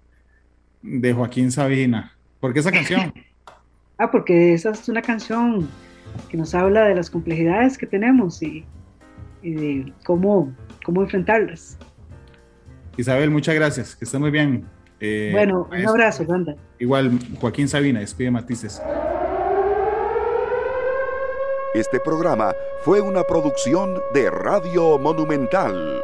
[0.83, 2.13] de Joaquín Sabina.
[2.41, 3.13] ¿Por qué esa canción?
[3.99, 5.69] ah, porque esa es una canción
[6.29, 8.65] que nos habla de las complejidades que tenemos y,
[9.43, 10.53] y de cómo,
[10.85, 11.79] cómo enfrentarlas.
[12.97, 13.97] Isabel, muchas gracias.
[13.97, 14.67] Que esté muy bien.
[15.01, 16.55] Eh, bueno, un abrazo, Randa.
[16.79, 18.81] Igual, Joaquín Sabina, despide matices.
[21.75, 22.53] Este programa
[22.85, 26.03] fue una producción de Radio Monumental.